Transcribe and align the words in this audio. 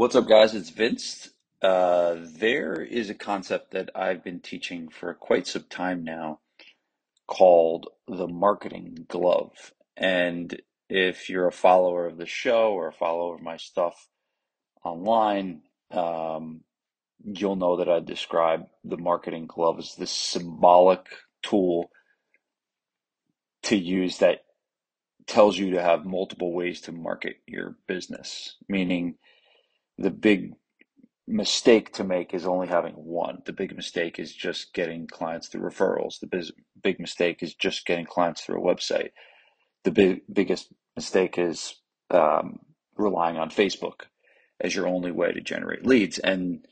What's 0.00 0.16
up, 0.16 0.26
guys? 0.26 0.54
It's 0.54 0.70
Vince. 0.70 1.28
Uh, 1.60 2.16
there 2.22 2.80
is 2.80 3.10
a 3.10 3.14
concept 3.14 3.72
that 3.72 3.90
I've 3.94 4.24
been 4.24 4.40
teaching 4.40 4.88
for 4.88 5.12
quite 5.12 5.46
some 5.46 5.66
time 5.68 6.04
now 6.04 6.40
called 7.26 7.88
the 8.08 8.26
marketing 8.26 9.04
glove. 9.08 9.74
And 9.98 10.58
if 10.88 11.28
you're 11.28 11.48
a 11.48 11.52
follower 11.52 12.06
of 12.06 12.16
the 12.16 12.24
show 12.24 12.72
or 12.72 12.88
a 12.88 12.94
follower 12.94 13.34
of 13.34 13.42
my 13.42 13.58
stuff 13.58 14.08
online, 14.82 15.64
um, 15.90 16.62
you'll 17.22 17.56
know 17.56 17.76
that 17.76 17.90
I 17.90 18.00
describe 18.00 18.68
the 18.82 18.96
marketing 18.96 19.48
glove 19.48 19.78
as 19.80 19.96
this 19.96 20.12
symbolic 20.12 21.08
tool 21.42 21.90
to 23.64 23.76
use 23.76 24.16
that 24.20 24.44
tells 25.26 25.58
you 25.58 25.72
to 25.72 25.82
have 25.82 26.06
multiple 26.06 26.54
ways 26.54 26.80
to 26.80 26.92
market 26.92 27.36
your 27.46 27.76
business, 27.86 28.56
meaning 28.66 29.18
the 30.00 30.10
big 30.10 30.54
mistake 31.28 31.92
to 31.94 32.04
make 32.04 32.34
is 32.34 32.46
only 32.46 32.68
having 32.68 32.94
one. 32.94 33.42
The 33.46 33.52
big 33.52 33.76
mistake 33.76 34.18
is 34.18 34.34
just 34.34 34.74
getting 34.74 35.06
clients 35.06 35.48
through 35.48 35.62
referrals. 35.70 36.20
The 36.20 36.26
biz, 36.26 36.52
big 36.82 37.00
mistake 37.00 37.42
is 37.42 37.54
just 37.54 37.86
getting 37.86 38.06
clients 38.06 38.42
through 38.42 38.62
a 38.62 38.74
website. 38.74 39.10
The 39.84 39.92
big, 39.92 40.22
biggest 40.32 40.72
mistake 40.96 41.38
is 41.38 41.76
um, 42.10 42.60
relying 42.96 43.38
on 43.38 43.50
Facebook 43.50 44.02
as 44.60 44.74
your 44.74 44.88
only 44.88 45.12
way 45.12 45.32
to 45.32 45.40
generate 45.40 45.86
leads. 45.86 46.18
And 46.18 46.66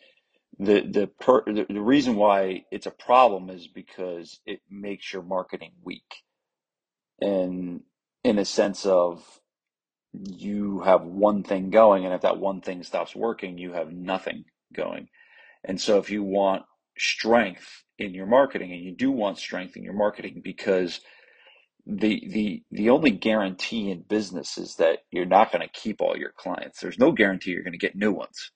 the 0.59 0.83
the, 0.83 1.07
per, 1.07 1.45
the 1.47 1.67
the 1.69 1.81
reason 1.81 2.17
why 2.17 2.65
it's 2.73 2.87
a 2.87 2.91
problem 2.93 3.51
is 3.51 3.69
because 3.69 4.41
it 4.47 4.61
makes 4.71 5.13
your 5.13 5.23
marketing 5.23 5.73
weak, 5.85 6.25
and 7.21 7.83
in 8.25 8.39
a 8.39 8.45
sense 8.45 8.87
of 8.87 9.41
you 10.25 10.81
have 10.81 11.03
one 11.03 11.45
thing 11.45 11.71
going, 11.71 12.05
and 12.05 12.15
if 12.15 12.23
that 12.23 12.39
one 12.39 12.61
thing 12.63 12.83
stops 12.85 13.17
working, 13.17 13.59
you 13.59 13.73
have 13.75 13.93
nothing 13.93 14.45
going. 14.75 15.09
And 15.65 15.81
so, 15.81 15.99
if 15.99 16.11
you 16.11 16.23
want 16.23 16.65
strength 16.99 17.85
in 17.99 18.15
your 18.15 18.27
marketing, 18.27 18.73
and 18.73 18.83
you 18.83 18.95
do 18.95 19.11
want 19.13 19.39
strength 19.39 19.77
in 19.77 19.85
your 19.85 19.95
marketing, 19.95 20.43
because 20.45 21.01
the 21.87 22.23
the 22.31 22.63
the 22.71 22.91
only 22.91 23.11
guarantee 23.11 23.91
in 23.91 24.03
business 24.03 24.59
is 24.59 24.77
that 24.77 25.01
you're 25.11 25.25
not 25.27 25.53
going 25.53 25.63
to 25.67 25.81
keep 25.81 26.01
all 26.01 26.17
your 26.17 26.33
clients. 26.37 26.81
There's 26.81 26.99
no 26.99 27.13
guarantee 27.13 27.53
you're 27.53 27.65
going 27.65 27.73
to 27.73 27.79
get 27.79 27.97
new 27.97 28.13
ones, 28.13 28.53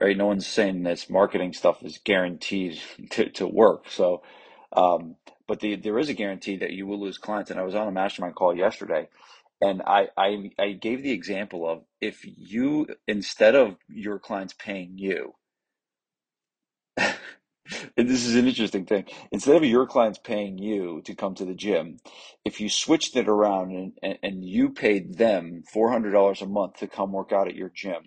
right? 0.00 0.16
No 0.16 0.26
one's 0.26 0.46
saying 0.46 0.82
this 0.82 1.10
marketing 1.10 1.52
stuff 1.54 1.82
is 1.84 2.00
guaranteed 2.04 2.80
to 3.12 3.30
to 3.30 3.46
work. 3.46 3.86
So, 3.90 4.22
um, 4.72 5.16
but 5.48 5.60
the, 5.60 5.76
there 5.76 5.98
is 5.98 6.08
a 6.10 6.14
guarantee 6.14 6.58
that 6.58 6.72
you 6.72 6.86
will 6.86 7.00
lose 7.00 7.18
clients. 7.18 7.50
And 7.50 7.60
I 7.60 7.64
was 7.64 7.74
on 7.76 7.88
a 7.88 7.92
mastermind 7.92 8.36
call 8.36 8.56
yesterday 8.56 9.08
and 9.60 9.82
I, 9.82 10.08
I, 10.16 10.50
I 10.58 10.72
gave 10.72 11.02
the 11.02 11.12
example 11.12 11.68
of 11.68 11.82
if 12.00 12.20
you, 12.24 12.88
instead 13.08 13.54
of 13.54 13.76
your 13.88 14.18
clients 14.18 14.54
paying 14.54 14.98
you, 14.98 15.34
and 16.98 18.08
this 18.08 18.26
is 18.26 18.36
an 18.36 18.48
interesting 18.48 18.86
thing, 18.86 19.04
instead 19.32 19.56
of 19.56 19.64
your 19.64 19.86
clients 19.86 20.18
paying 20.18 20.58
you 20.58 21.02
to 21.04 21.14
come 21.14 21.34
to 21.36 21.44
the 21.44 21.54
gym, 21.54 21.98
if 22.44 22.60
you 22.60 22.68
switched 22.68 23.16
it 23.16 23.28
around 23.28 23.72
and, 23.72 23.92
and, 24.02 24.18
and 24.22 24.44
you 24.44 24.70
paid 24.70 25.18
them 25.18 25.62
$400 25.74 26.42
a 26.42 26.46
month 26.46 26.76
to 26.78 26.88
come 26.88 27.12
work 27.12 27.32
out 27.32 27.48
at 27.48 27.56
your 27.56 27.70
gym, 27.74 28.04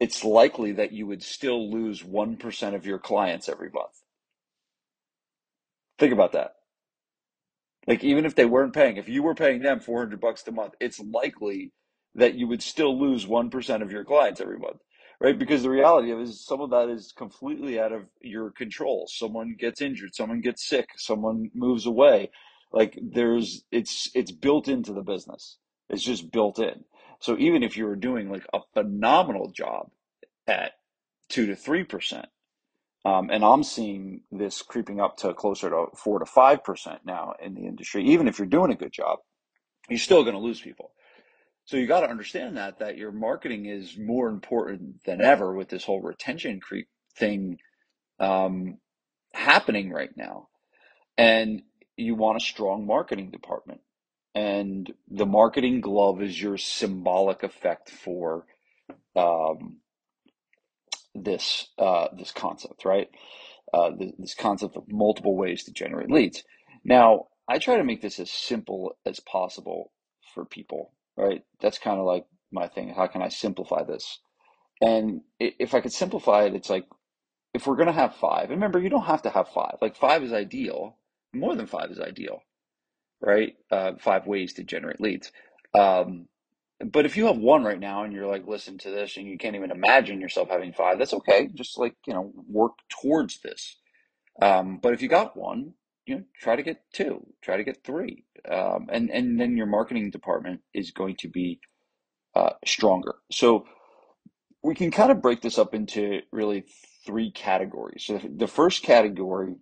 it's 0.00 0.24
likely 0.24 0.72
that 0.72 0.92
you 0.92 1.06
would 1.06 1.22
still 1.22 1.70
lose 1.70 2.02
1% 2.02 2.74
of 2.74 2.86
your 2.86 2.98
clients 2.98 3.48
every 3.48 3.70
month. 3.70 4.02
Think 5.98 6.12
about 6.12 6.32
that. 6.32 6.54
Like 7.86 8.02
even 8.02 8.24
if 8.24 8.34
they 8.34 8.46
weren't 8.46 8.74
paying, 8.74 8.96
if 8.96 9.08
you 9.08 9.22
were 9.22 9.34
paying 9.34 9.62
them 9.62 9.80
400 9.80 10.20
bucks 10.20 10.46
a 10.46 10.52
month, 10.52 10.74
it's 10.80 10.98
likely 10.98 11.72
that 12.14 12.34
you 12.34 12.48
would 12.48 12.62
still 12.62 12.98
lose 12.98 13.26
1% 13.26 13.82
of 13.82 13.92
your 13.92 14.04
clients 14.04 14.40
every 14.40 14.58
month, 14.58 14.78
right? 15.20 15.38
Because 15.38 15.62
the 15.62 15.70
reality 15.70 16.10
of 16.10 16.18
it 16.18 16.22
is 16.22 16.44
some 16.44 16.60
of 16.60 16.70
that 16.70 16.88
is 16.88 17.12
completely 17.16 17.78
out 17.78 17.92
of 17.92 18.02
your 18.20 18.50
control. 18.50 19.06
Someone 19.08 19.54
gets 19.58 19.80
injured, 19.80 20.14
someone 20.14 20.40
gets 20.40 20.66
sick, 20.66 20.88
someone 20.96 21.50
moves 21.54 21.86
away. 21.86 22.30
Like 22.72 22.98
there's, 23.00 23.64
it's, 23.70 24.10
it's 24.14 24.32
built 24.32 24.66
into 24.66 24.92
the 24.92 25.02
business. 25.02 25.58
It's 25.88 26.02
just 26.02 26.32
built 26.32 26.58
in. 26.58 26.84
So 27.20 27.36
even 27.38 27.62
if 27.62 27.76
you 27.76 27.86
were 27.86 27.96
doing 27.96 28.30
like 28.30 28.46
a 28.52 28.60
phenomenal 28.74 29.50
job 29.50 29.90
at 30.46 30.72
two 31.28 31.46
to 31.46 31.54
3%, 31.54 32.24
um, 33.06 33.30
and 33.30 33.44
I'm 33.44 33.62
seeing 33.62 34.22
this 34.32 34.62
creeping 34.62 35.00
up 35.00 35.16
to 35.18 35.32
closer 35.32 35.70
to 35.70 35.86
four 35.96 36.18
to 36.18 36.26
five 36.26 36.64
percent 36.64 37.00
now 37.06 37.34
in 37.40 37.54
the 37.54 37.60
industry. 37.62 38.04
Even 38.06 38.26
if 38.26 38.38
you're 38.38 38.48
doing 38.48 38.72
a 38.72 38.76
good 38.76 38.92
job, 38.92 39.20
you're 39.88 39.98
still 39.98 40.24
going 40.24 40.34
to 40.34 40.40
lose 40.42 40.60
people. 40.60 40.90
So 41.66 41.76
you 41.76 41.86
got 41.86 42.00
to 42.00 42.10
understand 42.10 42.56
that 42.56 42.80
that 42.80 42.96
your 42.96 43.12
marketing 43.12 43.66
is 43.66 43.96
more 43.96 44.28
important 44.28 45.04
than 45.04 45.20
ever 45.20 45.54
with 45.54 45.68
this 45.68 45.84
whole 45.84 46.02
retention 46.02 46.58
creep 46.60 46.88
thing 47.16 47.58
um, 48.18 48.78
happening 49.32 49.90
right 49.92 50.10
now, 50.16 50.48
and 51.16 51.62
you 51.96 52.16
want 52.16 52.38
a 52.42 52.44
strong 52.44 52.86
marketing 52.86 53.30
department. 53.30 53.82
And 54.34 54.92
the 55.08 55.26
marketing 55.26 55.80
glove 55.80 56.20
is 56.22 56.42
your 56.42 56.58
symbolic 56.58 57.42
effect 57.42 57.88
for 57.88 58.46
um, 59.16 59.78
this 61.24 61.68
uh, 61.78 62.08
this 62.16 62.32
concept, 62.32 62.84
right? 62.84 63.08
Uh, 63.72 63.90
this, 63.98 64.12
this 64.18 64.34
concept 64.34 64.76
of 64.76 64.84
multiple 64.88 65.36
ways 65.36 65.64
to 65.64 65.72
generate 65.72 66.10
leads. 66.10 66.44
Now, 66.84 67.26
I 67.48 67.58
try 67.58 67.76
to 67.76 67.84
make 67.84 68.00
this 68.00 68.20
as 68.20 68.30
simple 68.30 68.96
as 69.04 69.20
possible 69.20 69.92
for 70.34 70.44
people, 70.44 70.92
right? 71.16 71.42
That's 71.60 71.78
kind 71.78 71.98
of 71.98 72.06
like 72.06 72.26
my 72.52 72.68
thing. 72.68 72.94
How 72.94 73.06
can 73.06 73.22
I 73.22 73.28
simplify 73.28 73.82
this? 73.82 74.20
And 74.80 75.22
if 75.40 75.74
I 75.74 75.80
could 75.80 75.92
simplify 75.92 76.44
it, 76.44 76.54
it's 76.54 76.70
like 76.70 76.86
if 77.54 77.66
we're 77.66 77.76
going 77.76 77.86
to 77.86 77.92
have 77.92 78.16
five, 78.16 78.50
remember, 78.50 78.78
you 78.78 78.90
don't 78.90 79.06
have 79.06 79.22
to 79.22 79.30
have 79.30 79.48
five. 79.48 79.78
Like 79.80 79.96
five 79.96 80.22
is 80.22 80.32
ideal. 80.32 80.96
More 81.32 81.54
than 81.56 81.66
five 81.66 81.90
is 81.90 82.00
ideal, 82.00 82.42
right? 83.20 83.54
Uh, 83.70 83.92
five 83.98 84.26
ways 84.26 84.54
to 84.54 84.64
generate 84.64 85.00
leads. 85.00 85.32
Um, 85.78 86.28
but 86.84 87.06
if 87.06 87.16
you 87.16 87.26
have 87.26 87.38
one 87.38 87.64
right 87.64 87.80
now 87.80 88.04
and 88.04 88.12
you're 88.12 88.26
like, 88.26 88.46
listen 88.46 88.78
to 88.78 88.90
this 88.90 89.16
and 89.16 89.26
you 89.26 89.38
can't 89.38 89.56
even 89.56 89.70
imagine 89.70 90.20
yourself 90.20 90.50
having 90.50 90.72
five, 90.72 90.98
that's 90.98 91.14
okay. 91.14 91.48
Just 91.54 91.78
like, 91.78 91.94
you 92.06 92.12
know, 92.12 92.32
work 92.48 92.72
towards 93.00 93.40
this. 93.40 93.76
Um, 94.42 94.78
but 94.82 94.92
if 94.92 95.00
you 95.00 95.08
got 95.08 95.36
one, 95.36 95.72
you 96.04 96.16
know, 96.16 96.22
try 96.38 96.54
to 96.56 96.62
get 96.62 96.82
two, 96.92 97.26
try 97.42 97.56
to 97.56 97.64
get 97.64 97.82
three. 97.82 98.24
Um, 98.48 98.88
and, 98.90 99.10
and 99.10 99.40
then 99.40 99.56
your 99.56 99.66
marketing 99.66 100.10
department 100.10 100.60
is 100.74 100.90
going 100.90 101.16
to 101.20 101.28
be 101.28 101.60
uh, 102.34 102.52
stronger. 102.66 103.14
So 103.32 103.66
we 104.62 104.74
can 104.74 104.90
kind 104.90 105.10
of 105.10 105.22
break 105.22 105.40
this 105.40 105.58
up 105.58 105.74
into 105.74 106.20
really 106.30 106.66
three 107.06 107.30
categories. 107.30 108.04
So 108.06 108.20
the 108.22 108.48
first 108.48 108.82
category 108.82 109.54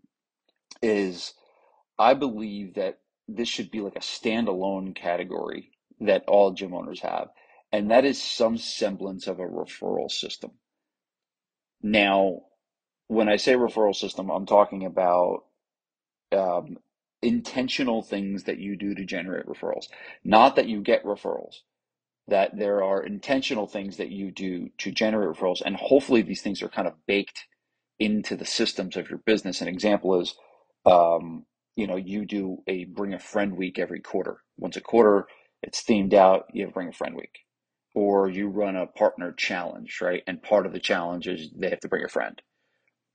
is 0.83 1.35
I 1.99 2.15
believe 2.15 2.75
that 2.75 2.99
this 3.29 3.49
should 3.49 3.71
be 3.71 3.81
like 3.81 3.97
a 3.97 4.01
standalone 4.01 4.97
category 4.97 5.71
that 6.01 6.25
all 6.29 6.53
gym 6.53 6.75
owners 6.75 7.01
have, 7.01 7.29
and 7.73 7.91
that 7.91 8.05
is 8.05 8.23
some 8.23 8.59
semblance 8.59 9.27
of 9.27 9.41
a 9.41 9.45
referral 9.45 10.11
system. 10.11 10.53
Now, 11.83 12.43
when 13.09 13.29
I 13.29 13.37
say 13.37 13.55
referral 13.55 13.95
system, 13.95 14.31
I'm 14.31 14.47
talking 14.47 14.85
about 14.87 15.45
um, 16.33 16.79
intentional 17.23 18.03
things 18.03 18.45
that 18.45 18.59
you 18.59 18.77
do 18.77 18.95
to 18.95 19.05
generate 19.05 19.47
referrals, 19.47 19.87
not 20.25 20.57
that 20.57 20.69
you 20.69 20.83
get 20.83 21.05
referrals. 21.05 21.57
That 22.29 22.57
there 22.59 22.83
are 22.85 23.03
intentional 23.05 23.67
things 23.67 23.99
that 23.99 24.11
you 24.11 24.31
do 24.33 24.71
to 24.79 24.93
generate 24.93 25.37
referrals, 25.37 25.63
and 25.65 25.77
hopefully 25.77 26.23
these 26.23 26.43
things 26.43 26.63
are 26.63 26.69
kind 26.71 26.89
of 26.89 26.95
baked 27.07 27.47
into 27.99 28.37
the 28.37 28.47
systems 28.47 28.97
of 28.97 29.11
your 29.11 29.21
business. 29.21 29.61
An 29.61 29.69
example 29.69 30.21
is, 30.21 30.35
um, 30.87 31.47
you 31.77 31.87
know, 31.87 31.97
you 31.97 32.27
do 32.27 32.59
a 32.67 32.85
bring 32.87 33.15
a 33.15 33.19
friend 33.19 33.57
week 33.57 33.79
every 33.79 34.01
quarter. 34.01 34.39
Once 34.59 34.77
a 34.77 34.81
quarter, 34.83 35.27
it's 35.65 35.83
themed 35.83 36.13
out, 36.13 36.47
you 36.53 36.65
have 36.65 36.75
Bring 36.75 36.89
a 36.89 36.93
Friend 36.93 37.15
Week. 37.17 37.41
Or 37.95 38.29
you 38.29 38.49
run 38.49 38.77
a 38.77 38.87
partner 38.87 39.33
challenge, 39.33 39.99
right? 40.03 40.23
And 40.27 40.43
part 40.43 40.67
of 40.67 40.73
the 40.73 40.81
challenge 40.81 41.27
is 41.27 41.51
they 41.57 41.71
have 41.71 41.81
to 41.81 41.89
bring 41.89 42.05
a 42.05 42.09
friend. 42.09 42.41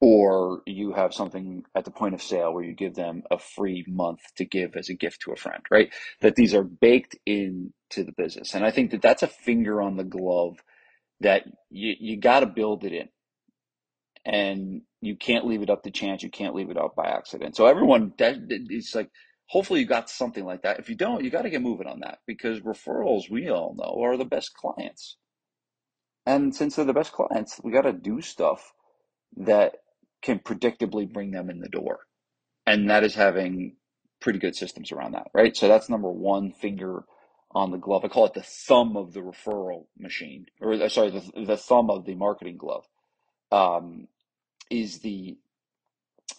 Or 0.02 0.62
you 0.66 0.94
have 0.94 1.14
something 1.14 1.64
at 1.76 1.84
the 1.84 1.92
point 1.92 2.14
of 2.14 2.24
sale 2.24 2.54
where 2.54 2.64
you 2.64 2.74
give 2.74 2.96
them 2.96 3.24
a 3.30 3.38
free 3.38 3.84
month 3.88 4.22
to 4.38 4.46
give 4.46 4.78
as 4.78 4.88
a 4.90 4.94
gift 4.94 5.22
to 5.22 5.34
a 5.34 5.36
friend, 5.36 5.62
right? 5.70 5.94
That 6.22 6.36
these 6.36 6.56
are 6.56 6.64
baked 6.64 7.18
into 7.26 7.72
the 7.98 8.14
business. 8.18 8.56
And 8.56 8.66
I 8.66 8.72
think 8.72 8.92
that 8.92 9.02
that's 9.02 9.24
a 9.24 9.28
finger 9.28 9.82
on 9.82 9.98
the 9.98 10.06
glove 10.06 10.64
that 11.20 11.44
you, 11.70 11.96
you 12.00 12.18
got 12.18 12.40
to 12.40 12.46
build 12.46 12.86
it 12.86 12.94
in. 12.94 13.10
And 14.26 14.84
you 15.02 15.18
can't 15.18 15.46
leave 15.46 15.62
it 15.62 15.70
up 15.70 15.84
to 15.84 15.92
chance. 15.92 16.24
You 16.24 16.30
can't 16.30 16.56
leave 16.56 16.70
it 16.70 16.78
up 16.78 16.96
by 16.96 17.08
accident. 17.08 17.58
So 17.58 17.66
everyone, 17.66 18.14
it's 18.18 18.96
like 18.96 19.10
hopefully 19.50 19.82
you 19.82 19.86
got 19.86 20.10
something 20.10 20.46
like 20.46 20.62
that. 20.62 20.80
If 20.80 20.90
you 20.90 20.96
don't, 20.96 21.24
you 21.24 21.30
got 21.30 21.42
to 21.42 21.50
get 21.50 21.62
moving 21.62 21.88
on 21.88 22.02
that 22.02 22.20
because 22.28 22.60
referrals, 22.62 23.30
we 23.30 23.50
all 23.50 23.76
know, 23.78 24.04
are 24.04 24.18
the 24.18 24.26
best 24.26 24.54
clients. 24.54 25.18
And 26.26 26.56
since 26.56 26.76
they're 26.76 26.86
the 26.86 26.94
best 26.94 27.12
clients, 27.12 27.60
we 27.64 27.72
got 27.72 27.82
to 27.82 27.94
do 27.94 28.22
stuff 28.22 28.74
that 29.38 29.78
can 30.22 30.40
predictably 30.40 31.12
bring 31.12 31.32
them 31.32 31.50
in 31.50 31.60
the 31.60 31.70
door. 31.70 32.02
And 32.68 32.90
that 32.90 33.04
is 33.04 33.16
having 33.16 33.78
pretty 34.22 34.38
good 34.38 34.56
systems 34.56 34.92
around 34.92 35.14
that, 35.14 35.28
right? 35.34 35.56
So 35.58 35.68
that's 35.68 35.90
number 35.90 36.12
one 36.12 36.52
finger 36.52 37.06
on 37.52 37.72
the 37.72 37.78
glove. 37.78 38.06
I 38.06 38.10
call 38.10 38.28
it 38.28 38.36
the 38.36 38.44
thumb 38.44 38.96
of 38.96 39.14
the 39.14 39.22
referral 39.22 39.86
machine, 39.98 40.46
or 40.62 40.74
uh, 40.74 40.90
sorry, 40.90 41.10
the, 41.10 41.46
the 41.46 41.58
thumb 41.58 41.90
of 41.90 42.06
the 42.06 42.14
marketing 42.16 42.58
glove. 42.58 42.86
Um, 43.52 44.08
is 44.70 45.00
the 45.00 45.38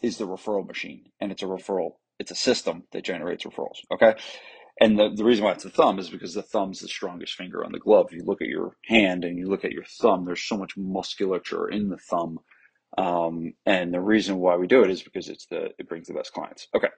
is 0.02 0.18
the 0.18 0.26
referral 0.26 0.64
machine, 0.64 1.06
and 1.20 1.32
it's 1.32 1.42
a 1.42 1.46
referral. 1.46 1.94
It's 2.20 2.30
a 2.30 2.36
system 2.36 2.84
that 2.92 3.02
generates 3.04 3.44
referrals. 3.44 3.78
Okay, 3.92 4.14
and 4.80 4.98
the, 4.98 5.10
the 5.14 5.24
reason 5.24 5.44
why 5.44 5.52
it's 5.52 5.64
the 5.64 5.70
thumb 5.70 5.98
is 5.98 6.08
because 6.08 6.34
the 6.34 6.42
thumb's 6.42 6.80
the 6.80 6.88
strongest 6.88 7.34
finger 7.34 7.64
on 7.64 7.72
the 7.72 7.78
glove. 7.78 8.06
If 8.10 8.16
you 8.16 8.24
look 8.24 8.40
at 8.40 8.48
your 8.48 8.76
hand 8.86 9.24
and 9.24 9.38
you 9.38 9.48
look 9.48 9.64
at 9.64 9.72
your 9.72 9.84
thumb, 9.84 10.24
there's 10.24 10.42
so 10.42 10.56
much 10.56 10.76
musculature 10.76 11.68
in 11.68 11.90
the 11.90 11.98
thumb. 11.98 12.38
Um, 12.96 13.54
and 13.66 13.92
the 13.92 14.00
reason 14.00 14.38
why 14.38 14.56
we 14.56 14.66
do 14.66 14.82
it 14.82 14.90
is 14.90 15.02
because 15.02 15.28
it's 15.28 15.46
the 15.46 15.70
it 15.78 15.88
brings 15.88 16.08
the 16.08 16.14
best 16.14 16.32
clients. 16.32 16.68
Okay. 16.74 16.88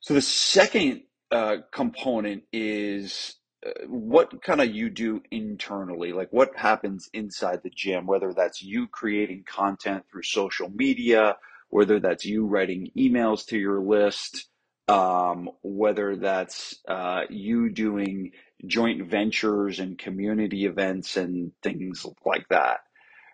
So 0.00 0.14
the 0.14 0.22
second 0.22 1.02
uh, 1.30 1.58
component 1.72 2.44
is 2.52 3.34
uh, 3.66 3.70
what 3.88 4.42
kind 4.42 4.60
of 4.60 4.74
you 4.74 4.88
do 4.88 5.22
internally, 5.30 6.12
like 6.12 6.28
what 6.30 6.56
happens 6.56 7.08
inside 7.12 7.60
the 7.62 7.70
gym, 7.70 8.06
whether 8.06 8.32
that's 8.32 8.62
you 8.62 8.86
creating 8.88 9.44
content 9.46 10.04
through 10.10 10.22
social 10.22 10.70
media, 10.70 11.36
whether 11.70 12.00
that's 12.00 12.24
you 12.24 12.46
writing 12.46 12.90
emails 12.98 13.46
to 13.46 13.58
your 13.58 13.80
list, 13.80 14.48
um, 14.88 15.50
whether 15.62 16.16
that's 16.16 16.76
uh, 16.88 17.22
you 17.30 17.70
doing 17.70 18.32
joint 18.66 19.08
ventures 19.10 19.80
and 19.80 19.98
community 19.98 20.66
events 20.66 21.16
and 21.16 21.52
things 21.62 22.06
like 22.24 22.46
that, 22.50 22.80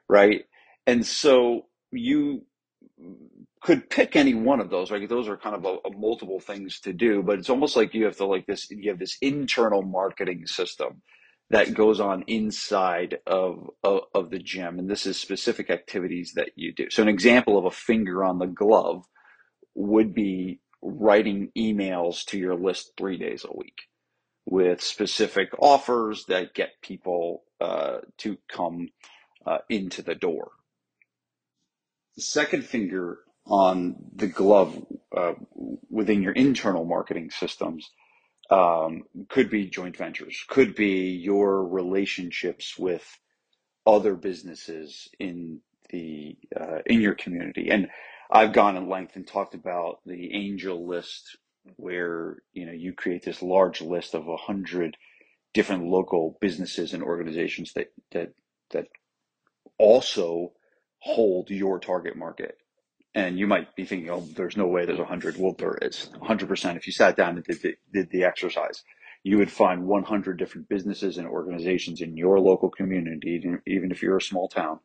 right? 0.08 0.44
And 0.86 1.06
so 1.06 1.66
you 1.92 2.44
could 3.62 3.90
pick 3.90 4.16
any 4.16 4.34
one 4.34 4.60
of 4.60 4.70
those, 4.70 4.90
right? 4.90 5.08
Those 5.08 5.28
are 5.28 5.36
kind 5.38 5.56
of 5.56 5.64
a, 5.64 5.88
a 5.88 5.98
multiple 5.98 6.40
things 6.40 6.80
to 6.80 6.92
do, 6.92 7.22
but 7.22 7.38
it's 7.38 7.50
almost 7.50 7.76
like 7.76 7.94
you 7.94 8.04
have 8.06 8.16
to 8.18 8.26
like 8.26 8.46
this, 8.46 8.70
you 8.70 8.90
have 8.90 8.98
this 9.00 9.18
internal 9.22 9.82
marketing 9.82 10.46
system 10.46 11.02
that 11.52 11.74
goes 11.74 12.00
on 12.00 12.24
inside 12.26 13.18
of, 13.26 13.70
of, 13.84 14.00
of 14.14 14.30
the 14.30 14.38
gym. 14.38 14.78
And 14.78 14.88
this 14.88 15.06
is 15.06 15.20
specific 15.20 15.68
activities 15.68 16.32
that 16.34 16.52
you 16.56 16.72
do. 16.72 16.88
So 16.90 17.02
an 17.02 17.10
example 17.10 17.58
of 17.58 17.66
a 17.66 17.70
finger 17.70 18.24
on 18.24 18.38
the 18.38 18.46
glove 18.46 19.04
would 19.74 20.14
be 20.14 20.60
writing 20.80 21.50
emails 21.56 22.24
to 22.26 22.38
your 22.38 22.56
list 22.56 22.92
three 22.96 23.18
days 23.18 23.44
a 23.44 23.54
week 23.54 23.82
with 24.46 24.82
specific 24.82 25.50
offers 25.58 26.24
that 26.26 26.54
get 26.54 26.70
people 26.82 27.42
uh, 27.60 27.98
to 28.16 28.38
come 28.50 28.88
uh, 29.46 29.58
into 29.68 30.00
the 30.00 30.14
door. 30.14 30.52
The 32.16 32.22
second 32.22 32.64
finger 32.64 33.18
on 33.46 33.96
the 34.14 34.26
glove 34.26 34.82
uh, 35.14 35.34
within 35.90 36.22
your 36.22 36.32
internal 36.32 36.86
marketing 36.86 37.30
systems 37.30 37.90
um, 38.52 39.04
could 39.30 39.50
be 39.50 39.68
joint 39.68 39.96
ventures, 39.96 40.44
could 40.48 40.76
be 40.76 41.10
your 41.12 41.66
relationships 41.66 42.78
with 42.78 43.06
other 43.86 44.14
businesses 44.14 45.08
in 45.18 45.60
the 45.90 46.36
uh, 46.58 46.78
in 46.86 47.00
your 47.00 47.14
community. 47.14 47.70
And 47.70 47.88
I've 48.30 48.52
gone 48.52 48.76
in 48.76 48.88
length 48.88 49.16
and 49.16 49.26
talked 49.26 49.54
about 49.54 50.00
the 50.06 50.34
angel 50.34 50.86
list, 50.86 51.36
where 51.76 52.38
you 52.52 52.66
know 52.66 52.72
you 52.72 52.92
create 52.94 53.24
this 53.24 53.42
large 53.42 53.80
list 53.80 54.14
of 54.14 54.28
a 54.28 54.36
hundred 54.36 54.96
different 55.54 55.86
local 55.86 56.38
businesses 56.40 56.94
and 56.94 57.02
organizations 57.02 57.72
that 57.74 57.92
that 58.12 58.32
that 58.70 58.86
also 59.78 60.52
hold 61.00 61.50
your 61.50 61.80
target 61.80 62.16
market. 62.16 62.56
And 63.14 63.38
you 63.38 63.46
might 63.46 63.76
be 63.76 63.84
thinking, 63.84 64.08
oh, 64.10 64.26
there's 64.36 64.56
no 64.56 64.66
way 64.66 64.86
there's 64.86 64.98
100. 64.98 65.36
Well, 65.38 65.54
there 65.58 65.78
is 65.82 66.10
100%. 66.16 66.76
If 66.76 66.86
you 66.86 66.92
sat 66.92 67.16
down 67.16 67.36
and 67.36 67.44
did 67.44 67.60
the, 67.60 67.74
did 67.92 68.10
the 68.10 68.24
exercise, 68.24 68.82
you 69.22 69.38
would 69.38 69.50
find 69.50 69.86
100 69.86 70.38
different 70.38 70.68
businesses 70.68 71.18
and 71.18 71.28
organizations 71.28 72.00
in 72.00 72.16
your 72.16 72.40
local 72.40 72.70
community, 72.70 73.42
even 73.66 73.90
if 73.90 74.02
you're 74.02 74.16
a 74.16 74.22
small 74.22 74.48
town, 74.48 74.80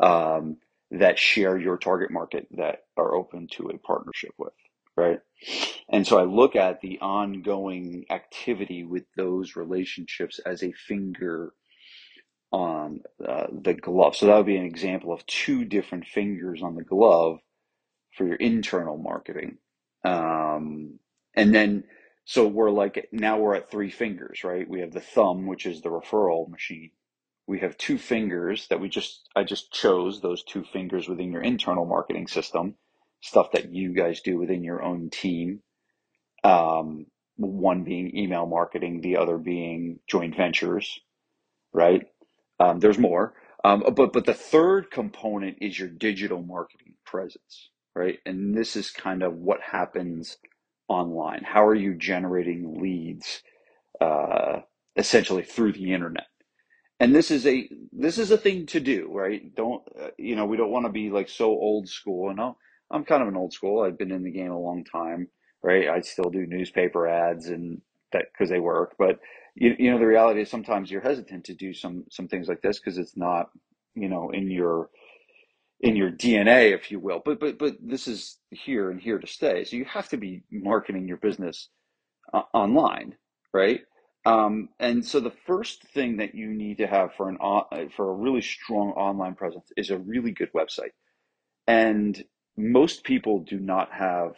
um, 0.00 0.58
that 0.90 1.18
share 1.18 1.58
your 1.58 1.78
target 1.78 2.10
market 2.10 2.46
that 2.52 2.84
are 2.96 3.14
open 3.14 3.48
to 3.52 3.68
a 3.68 3.78
partnership 3.78 4.32
with, 4.38 4.52
right? 4.96 5.20
And 5.88 6.06
so 6.06 6.18
I 6.18 6.24
look 6.24 6.54
at 6.54 6.80
the 6.82 6.98
ongoing 7.00 8.04
activity 8.10 8.84
with 8.84 9.04
those 9.16 9.56
relationships 9.56 10.38
as 10.44 10.62
a 10.62 10.72
finger 10.72 11.54
on 12.52 13.00
uh, 13.26 13.46
the 13.50 13.72
glove. 13.72 14.14
So 14.14 14.26
that 14.26 14.36
would 14.36 14.46
be 14.46 14.58
an 14.58 14.66
example 14.66 15.12
of 15.12 15.24
two 15.26 15.64
different 15.64 16.06
fingers 16.06 16.62
on 16.62 16.76
the 16.76 16.84
glove 16.84 17.38
for 18.16 18.26
your 18.26 18.36
internal 18.36 18.96
marketing. 18.96 19.58
Um, 20.04 20.98
and 21.34 21.54
then, 21.54 21.84
so 22.24 22.46
we're 22.46 22.70
like, 22.70 23.08
now 23.12 23.38
we're 23.38 23.54
at 23.56 23.70
three 23.70 23.90
fingers, 23.90 24.44
right? 24.44 24.68
We 24.68 24.80
have 24.80 24.92
the 24.92 25.00
thumb, 25.00 25.46
which 25.46 25.66
is 25.66 25.82
the 25.82 25.90
referral 25.90 26.48
machine. 26.48 26.90
We 27.46 27.60
have 27.60 27.76
two 27.76 27.98
fingers 27.98 28.68
that 28.68 28.80
we 28.80 28.88
just, 28.88 29.28
I 29.34 29.44
just 29.44 29.72
chose 29.72 30.20
those 30.20 30.44
two 30.44 30.64
fingers 30.64 31.08
within 31.08 31.32
your 31.32 31.42
internal 31.42 31.84
marketing 31.84 32.28
system, 32.28 32.76
stuff 33.20 33.52
that 33.52 33.72
you 33.72 33.92
guys 33.94 34.20
do 34.20 34.38
within 34.38 34.62
your 34.62 34.82
own 34.82 35.10
team. 35.10 35.60
Um, 36.44 37.06
one 37.36 37.82
being 37.84 38.16
email 38.16 38.46
marketing, 38.46 39.00
the 39.00 39.16
other 39.16 39.38
being 39.38 39.98
joint 40.06 40.36
ventures, 40.36 41.00
right? 41.72 42.06
Um, 42.60 42.78
there's 42.78 42.98
more. 42.98 43.34
Um, 43.64 43.84
but 43.94 44.12
but 44.12 44.26
the 44.26 44.34
third 44.34 44.90
component 44.90 45.58
is 45.60 45.78
your 45.78 45.88
digital 45.88 46.42
marketing 46.42 46.94
presence, 47.06 47.70
right? 47.96 48.18
And 48.26 48.56
this 48.56 48.76
is 48.76 48.90
kind 48.90 49.22
of 49.22 49.34
what 49.34 49.60
happens 49.62 50.38
online. 50.88 51.42
How 51.44 51.66
are 51.66 51.74
you 51.74 51.94
generating 51.94 52.80
leads, 52.80 53.42
uh, 54.00 54.60
essentially 54.96 55.44
through 55.44 55.72
the 55.74 55.92
internet? 55.94 56.24
And 56.98 57.14
this 57.14 57.30
is 57.30 57.46
a 57.46 57.68
this 57.92 58.16
is 58.18 58.30
a 58.30 58.38
thing 58.38 58.66
to 58.66 58.80
do, 58.80 59.08
right? 59.12 59.54
Don't 59.54 59.82
uh, 60.00 60.08
you 60.18 60.34
know? 60.34 60.46
We 60.46 60.56
don't 60.56 60.70
want 60.70 60.86
to 60.86 60.92
be 60.92 61.10
like 61.10 61.28
so 61.28 61.46
old 61.50 61.88
school. 61.88 62.30
And 62.30 62.40
I'm, 62.40 62.54
I'm 62.90 63.04
kind 63.04 63.22
of 63.22 63.28
an 63.28 63.36
old 63.36 63.52
school. 63.52 63.82
I've 63.82 63.98
been 63.98 64.12
in 64.12 64.22
the 64.22 64.30
game 64.30 64.50
a 64.50 64.58
long 64.58 64.84
time, 64.84 65.28
right? 65.62 65.88
I 65.88 66.00
still 66.00 66.30
do 66.30 66.46
newspaper 66.46 67.06
ads 67.06 67.46
and 67.48 67.82
that 68.12 68.26
because 68.32 68.48
they 68.50 68.60
work, 68.60 68.94
but 68.98 69.18
you, 69.54 69.74
you 69.78 69.90
know 69.90 69.98
the 69.98 70.06
reality 70.06 70.40
is 70.40 70.50
sometimes 70.50 70.90
you're 70.90 71.02
hesitant 71.02 71.44
to 71.44 71.54
do 71.54 71.74
some 71.74 72.04
some 72.10 72.28
things 72.28 72.48
like 72.48 72.62
this 72.62 72.78
because 72.78 72.96
it's 72.98 73.16
not 73.16 73.50
you 73.94 74.08
know 74.08 74.30
in 74.30 74.50
your 74.50 74.88
in 75.82 75.96
your 75.96 76.10
DNA, 76.10 76.72
if 76.72 76.90
you 76.90 77.00
will. 77.00 77.20
But 77.24 77.40
but 77.40 77.58
but 77.58 77.76
this 77.82 78.08
is 78.08 78.38
here 78.50 78.90
and 78.90 79.00
here 79.00 79.18
to 79.18 79.26
stay. 79.26 79.64
So 79.64 79.76
you 79.76 79.84
have 79.84 80.08
to 80.10 80.16
be 80.16 80.42
marketing 80.50 81.08
your 81.08 81.18
business 81.18 81.68
uh, 82.32 82.42
online, 82.54 83.16
right? 83.52 83.80
Um, 84.24 84.68
and 84.78 85.04
so 85.04 85.18
the 85.18 85.32
first 85.46 85.82
thing 85.88 86.18
that 86.18 86.34
you 86.34 86.48
need 86.48 86.78
to 86.78 86.86
have 86.86 87.14
for 87.16 87.28
an 87.28 87.38
uh, 87.40 87.62
for 87.96 88.10
a 88.10 88.14
really 88.14 88.42
strong 88.42 88.90
online 88.90 89.34
presence 89.34 89.66
is 89.76 89.90
a 89.90 89.98
really 89.98 90.30
good 90.30 90.52
website. 90.54 90.92
And 91.66 92.22
most 92.56 93.02
people 93.04 93.40
do 93.40 93.58
not 93.58 93.90
have 93.92 94.34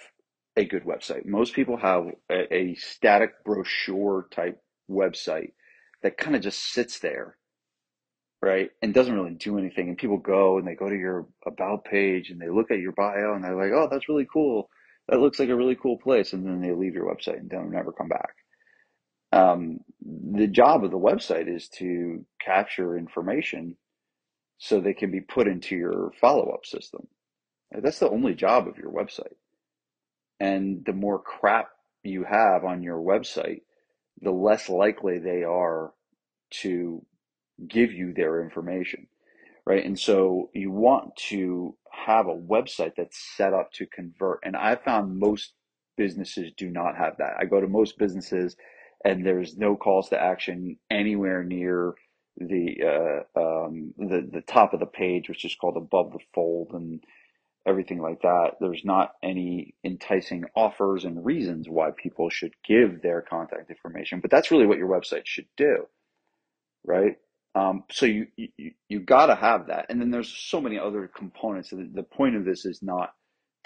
a 0.56 0.64
good 0.64 0.84
website. 0.84 1.26
Most 1.26 1.54
people 1.54 1.76
have 1.76 2.06
a, 2.30 2.54
a 2.54 2.74
static 2.76 3.44
brochure 3.44 4.28
type 4.30 4.60
website 4.90 5.52
that 6.02 6.16
kind 6.16 6.36
of 6.36 6.42
just 6.42 6.72
sits 6.72 7.00
there, 7.00 7.36
right? 8.44 8.70
And 8.82 8.92
doesn't 8.92 9.14
really 9.14 9.34
do 9.34 9.58
anything. 9.58 9.88
And 9.88 9.96
people 9.96 10.18
go 10.18 10.58
and 10.58 10.68
they 10.68 10.74
go 10.74 10.88
to 10.88 10.96
your 10.96 11.26
about 11.46 11.84
page 11.84 12.30
and 12.30 12.40
they 12.40 12.50
look 12.50 12.70
at 12.70 12.78
your 12.78 12.92
bio 12.92 13.34
and 13.34 13.42
they're 13.42 13.56
like, 13.56 13.72
oh, 13.72 13.88
that's 13.90 14.08
really 14.08 14.26
cool. 14.30 14.68
That 15.08 15.20
looks 15.20 15.38
like 15.38 15.48
a 15.48 15.56
really 15.56 15.76
cool 15.76 15.98
place. 15.98 16.32
And 16.32 16.44
then 16.46 16.60
they 16.60 16.72
leave 16.72 16.94
your 16.94 17.12
website 17.12 17.38
and 17.38 17.48
don't 17.48 17.74
ever 17.74 17.92
come 17.92 18.08
back. 18.08 18.34
Um, 19.32 19.78
the 20.02 20.46
job 20.46 20.84
of 20.84 20.90
the 20.90 20.98
website 20.98 21.54
is 21.54 21.68
to 21.78 22.24
capture 22.40 22.96
information 22.96 23.76
so 24.58 24.78
they 24.80 24.94
can 24.94 25.10
be 25.10 25.20
put 25.20 25.48
into 25.48 25.74
your 25.74 26.12
follow 26.20 26.50
up 26.50 26.66
system. 26.66 27.08
That's 27.72 27.98
the 27.98 28.10
only 28.10 28.34
job 28.34 28.68
of 28.68 28.76
your 28.76 28.92
website. 28.92 29.34
And 30.38 30.84
the 30.84 30.92
more 30.92 31.18
crap 31.18 31.70
you 32.02 32.24
have 32.24 32.64
on 32.64 32.82
your 32.82 32.98
website, 32.98 33.62
the 34.20 34.30
less 34.30 34.68
likely 34.68 35.18
they 35.18 35.42
are 35.42 35.92
to 36.62 37.04
give 37.68 37.92
you 37.92 38.12
their 38.14 38.42
information, 38.42 39.06
right? 39.66 39.84
And 39.84 39.98
so 39.98 40.50
you 40.54 40.70
want 40.70 41.16
to 41.30 41.76
have 41.92 42.26
a 42.28 42.36
website 42.36 42.94
that's 42.96 43.18
set 43.36 43.54
up 43.54 43.72
to 43.74 43.86
convert. 43.86 44.40
And 44.44 44.56
I 44.56 44.76
found 44.76 45.18
most 45.18 45.54
businesses 45.96 46.52
do 46.56 46.70
not 46.70 46.96
have 46.96 47.18
that. 47.18 47.34
I 47.40 47.46
go 47.46 47.60
to 47.60 47.68
most 47.68 47.98
businesses 47.98 48.56
and 49.04 49.26
there's 49.26 49.56
no 49.56 49.76
calls 49.76 50.10
to 50.10 50.20
action 50.20 50.78
anywhere 50.90 51.44
near 51.44 51.94
the 52.38 53.24
uh, 53.36 53.40
um, 53.40 53.94
the 53.98 54.28
the 54.32 54.42
top 54.42 54.74
of 54.74 54.80
the 54.80 54.86
page, 54.86 55.28
which 55.28 55.44
is 55.44 55.54
called 55.56 55.76
above 55.76 56.12
the 56.12 56.20
fold, 56.34 56.70
and 56.72 57.02
everything 57.66 58.00
like 58.00 58.22
that. 58.22 58.52
There's 58.60 58.84
not 58.84 59.12
any 59.22 59.74
enticing 59.84 60.44
offers 60.56 61.04
and 61.04 61.24
reasons 61.24 61.68
why 61.68 61.90
people 61.96 62.30
should 62.30 62.54
give 62.66 63.02
their 63.02 63.22
contact 63.22 63.70
information, 63.70 64.20
but 64.20 64.30
that's 64.30 64.50
really 64.50 64.66
what 64.66 64.78
your 64.78 64.88
website 64.88 65.26
should 65.26 65.48
do, 65.56 65.86
right? 66.86 67.16
Um, 67.54 67.84
so 67.92 68.06
you 68.06 68.28
you 68.36 68.72
you 68.88 69.00
got 69.00 69.26
to 69.26 69.36
have 69.36 69.68
that, 69.68 69.86
and 69.90 70.00
then 70.00 70.10
there's 70.10 70.32
so 70.34 70.60
many 70.60 70.78
other 70.78 71.10
components. 71.14 71.70
The, 71.70 71.90
the 71.94 72.04
point 72.04 72.36
of 72.36 72.46
this 72.46 72.66
is 72.66 72.82
not 72.82 73.10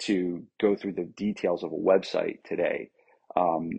to 0.01 0.43
go 0.61 0.75
through 0.75 0.93
the 0.93 1.05
details 1.17 1.63
of 1.63 1.71
a 1.73 1.77
website 1.77 2.43
today, 2.45 2.91
um, 3.37 3.71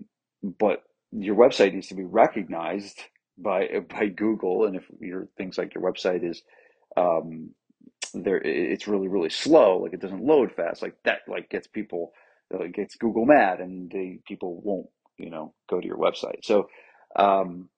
but 0.58 0.82
your 1.12 1.36
website 1.36 1.74
needs 1.74 1.88
to 1.88 1.96
be 1.96 2.04
recognized 2.04 3.00
by 3.38 3.68
by 3.90 4.08
Google, 4.08 4.66
and 4.66 4.76
if 4.76 4.84
your 5.00 5.28
things 5.38 5.58
like 5.58 5.74
your 5.74 5.84
website 5.84 6.28
is 6.28 6.42
um, 6.96 7.50
there, 8.14 8.38
it's 8.38 8.88
really 8.88 9.08
really 9.08 9.30
slow, 9.30 9.78
like 9.78 9.94
it 9.94 10.00
doesn't 10.00 10.24
load 10.24 10.52
fast, 10.56 10.82
like 10.82 10.96
that, 11.04 11.20
like 11.28 11.50
gets 11.50 11.68
people 11.68 12.12
uh, 12.54 12.64
gets 12.74 12.96
Google 12.96 13.26
mad, 13.26 13.60
and 13.60 13.90
they 13.90 14.20
people 14.26 14.60
won't 14.62 14.88
you 15.18 15.30
know 15.30 15.54
go 15.70 15.80
to 15.80 15.86
your 15.86 15.98
website. 15.98 16.44
So 16.44 16.68
um, 17.16 17.68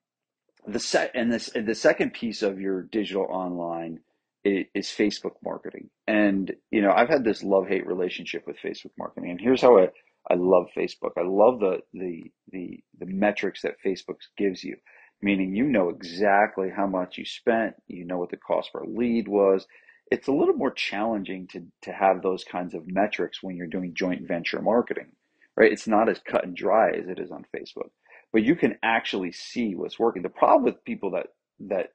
the 0.66 0.78
set 0.78 1.10
and 1.14 1.32
this 1.32 1.48
and 1.48 1.66
the 1.66 1.74
second 1.74 2.12
piece 2.12 2.42
of 2.42 2.60
your 2.60 2.82
digital 2.82 3.26
online 3.28 4.00
is, 4.44 4.66
is 4.74 4.86
Facebook 4.88 5.34
marketing. 5.44 5.90
And 6.06 6.52
you 6.70 6.82
know, 6.82 6.92
I've 6.92 7.08
had 7.08 7.24
this 7.24 7.42
love 7.42 7.68
hate 7.68 7.86
relationship 7.86 8.46
with 8.46 8.56
Facebook 8.64 8.92
marketing. 8.98 9.30
And 9.30 9.40
here's 9.40 9.62
how 9.62 9.78
I 9.78 9.88
I 10.30 10.34
love 10.34 10.68
Facebook. 10.76 11.12
I 11.16 11.22
love 11.24 11.60
the 11.60 11.80
the 11.92 12.30
the 12.50 12.80
the 12.98 13.06
metrics 13.06 13.62
that 13.62 13.82
Facebook 13.84 14.18
gives 14.36 14.62
you, 14.62 14.76
meaning 15.20 15.54
you 15.54 15.64
know 15.64 15.88
exactly 15.88 16.70
how 16.74 16.86
much 16.86 17.18
you 17.18 17.24
spent, 17.24 17.74
you 17.88 18.04
know 18.04 18.18
what 18.18 18.30
the 18.30 18.36
cost 18.36 18.72
per 18.72 18.84
lead 18.84 19.28
was. 19.28 19.66
It's 20.10 20.28
a 20.28 20.32
little 20.32 20.54
more 20.54 20.70
challenging 20.72 21.48
to 21.48 21.64
to 21.82 21.92
have 21.92 22.22
those 22.22 22.44
kinds 22.44 22.74
of 22.74 22.86
metrics 22.86 23.42
when 23.42 23.56
you're 23.56 23.66
doing 23.66 23.94
joint 23.94 24.28
venture 24.28 24.62
marketing, 24.62 25.08
right? 25.56 25.72
It's 25.72 25.88
not 25.88 26.08
as 26.08 26.20
cut 26.20 26.44
and 26.44 26.54
dry 26.54 26.90
as 26.90 27.08
it 27.08 27.18
is 27.18 27.32
on 27.32 27.46
Facebook 27.56 27.90
but 28.32 28.42
you 28.44 28.56
can 28.56 28.76
actually 28.82 29.32
see 29.32 29.74
what's 29.74 29.98
working. 29.98 30.22
The 30.22 30.28
problem 30.28 30.64
with 30.64 30.84
people 30.84 31.12
that 31.12 31.28
that 31.68 31.90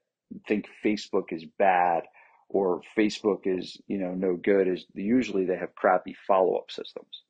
think 0.47 0.67
Facebook 0.85 1.31
is 1.31 1.45
bad 1.57 2.03
or 2.49 2.81
Facebook 2.97 3.41
is 3.45 3.77
you 3.87 3.97
know 3.99 4.13
no 4.13 4.35
good 4.35 4.67
is 4.67 4.85
usually 4.93 5.45
they 5.45 5.57
have 5.57 5.75
crappy 5.75 6.15
follow 6.27 6.55
up 6.57 6.71
systems, 6.71 7.23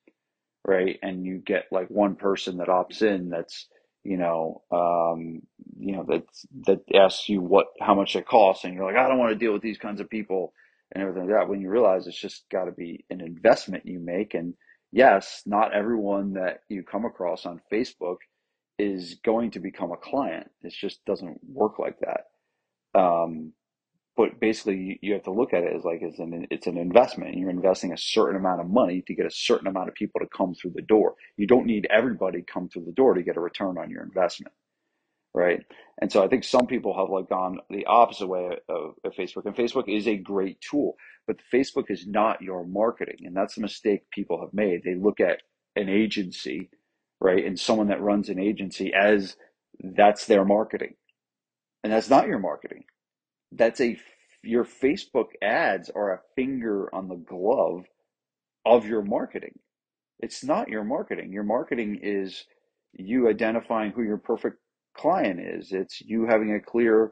right? 0.65 0.99
And 1.01 1.25
you 1.25 1.39
get 1.39 1.65
like 1.71 1.89
one 1.89 2.15
person 2.15 2.57
that 2.57 2.67
opts 2.67 3.01
in 3.01 3.29
that's 3.29 3.67
you 4.03 4.17
know 4.17 4.63
um, 4.71 5.41
you 5.79 5.93
know 5.95 6.05
that 6.09 6.23
that 6.67 6.81
asks 6.95 7.29
you 7.29 7.41
what 7.41 7.67
how 7.81 7.95
much 7.95 8.15
it 8.15 8.27
costs, 8.27 8.65
and 8.65 8.73
you're 8.73 8.85
like 8.85 8.97
I 8.97 9.07
don't 9.07 9.19
want 9.19 9.31
to 9.31 9.39
deal 9.39 9.53
with 9.53 9.61
these 9.63 9.79
kinds 9.79 10.01
of 10.01 10.09
people 10.09 10.53
and 10.93 11.03
everything 11.03 11.29
like 11.29 11.39
that. 11.39 11.49
When 11.49 11.61
you 11.61 11.69
realize 11.69 12.07
it's 12.07 12.19
just 12.19 12.45
got 12.51 12.65
to 12.65 12.71
be 12.71 13.05
an 13.09 13.21
investment 13.21 13.85
you 13.85 13.99
make, 13.99 14.33
and 14.33 14.53
yes, 14.91 15.43
not 15.45 15.73
everyone 15.73 16.33
that 16.33 16.61
you 16.69 16.83
come 16.83 17.05
across 17.05 17.45
on 17.45 17.61
Facebook 17.71 18.17
is 18.79 19.15
going 19.25 19.51
to 19.51 19.59
become 19.59 19.91
a 19.91 19.97
client. 19.97 20.49
It 20.61 20.73
just 20.73 21.03
doesn't 21.05 21.39
work 21.43 21.79
like 21.79 21.99
that. 22.01 22.99
Um, 22.99 23.53
but 24.17 24.39
basically, 24.39 24.99
you 25.01 25.13
have 25.13 25.23
to 25.23 25.31
look 25.31 25.53
at 25.53 25.63
it 25.63 25.75
as 25.75 25.83
like 25.83 25.99
it's 26.01 26.19
an 26.19 26.47
it's 26.51 26.67
an 26.67 26.77
investment. 26.77 27.37
You're 27.37 27.51
investing 27.51 27.93
a 27.93 27.97
certain 27.97 28.35
amount 28.35 28.61
of 28.61 28.67
money 28.67 29.03
to 29.07 29.15
get 29.15 29.27
a 29.27 29.31
certain 29.31 29.67
amount 29.67 29.89
of 29.89 29.95
people 29.95 30.19
to 30.21 30.27
come 30.35 30.55
through 30.55 30.71
the 30.75 30.81
door. 30.81 31.15
You 31.37 31.47
don't 31.47 31.67
need 31.67 31.87
everybody 31.91 32.41
come 32.41 32.67
through 32.67 32.85
the 32.85 32.91
door 32.91 33.13
to 33.13 33.23
get 33.23 33.37
a 33.37 33.41
return 33.41 33.77
on 33.77 33.91
your 33.91 34.03
investment, 34.03 34.53
right? 35.33 35.61
And 36.01 36.11
so 36.11 36.23
I 36.23 36.27
think 36.29 36.43
some 36.43 36.67
people 36.67 36.97
have 36.97 37.09
like 37.09 37.29
gone 37.29 37.59
the 37.69 37.85
opposite 37.85 38.27
way 38.27 38.57
of, 38.69 38.95
of 39.03 39.13
Facebook. 39.13 39.45
And 39.45 39.55
Facebook 39.55 39.87
is 39.87 40.07
a 40.07 40.17
great 40.17 40.61
tool, 40.61 40.95
but 41.27 41.37
Facebook 41.53 41.91
is 41.91 42.07
not 42.07 42.41
your 42.41 42.65
marketing, 42.65 43.19
and 43.25 43.35
that's 43.35 43.55
the 43.55 43.61
mistake 43.61 44.09
people 44.11 44.41
have 44.41 44.53
made. 44.53 44.83
They 44.83 44.95
look 44.95 45.19
at 45.19 45.43
an 45.75 45.89
agency 45.89 46.69
right? 47.21 47.45
And 47.45 47.59
someone 47.59 47.87
that 47.87 48.01
runs 48.01 48.29
an 48.29 48.39
agency 48.39 48.93
as 48.93 49.35
that's 49.81 50.25
their 50.25 50.45
marketing. 50.45 50.95
And 51.83 51.93
that's 51.93 52.09
not 52.09 52.27
your 52.27 52.39
marketing. 52.39 52.83
That's 53.51 53.81
a 53.81 53.97
your 54.43 54.65
Facebook 54.65 55.27
ads 55.41 55.89
are 55.89 56.13
a 56.13 56.21
finger 56.35 56.93
on 56.93 57.07
the 57.07 57.15
glove 57.15 57.85
of 58.65 58.85
your 58.87 59.01
marketing. 59.01 59.59
It's 60.19 60.43
not 60.43 60.69
your 60.69 60.83
marketing. 60.83 61.33
Your 61.33 61.43
marketing 61.43 61.99
is 62.01 62.45
you 62.93 63.29
identifying 63.29 63.91
who 63.91 64.03
your 64.03 64.17
perfect 64.17 64.57
client 64.95 65.39
is. 65.39 65.73
It's 65.73 66.01
you 66.01 66.25
having 66.27 66.55
a 66.55 66.59
clear 66.59 67.11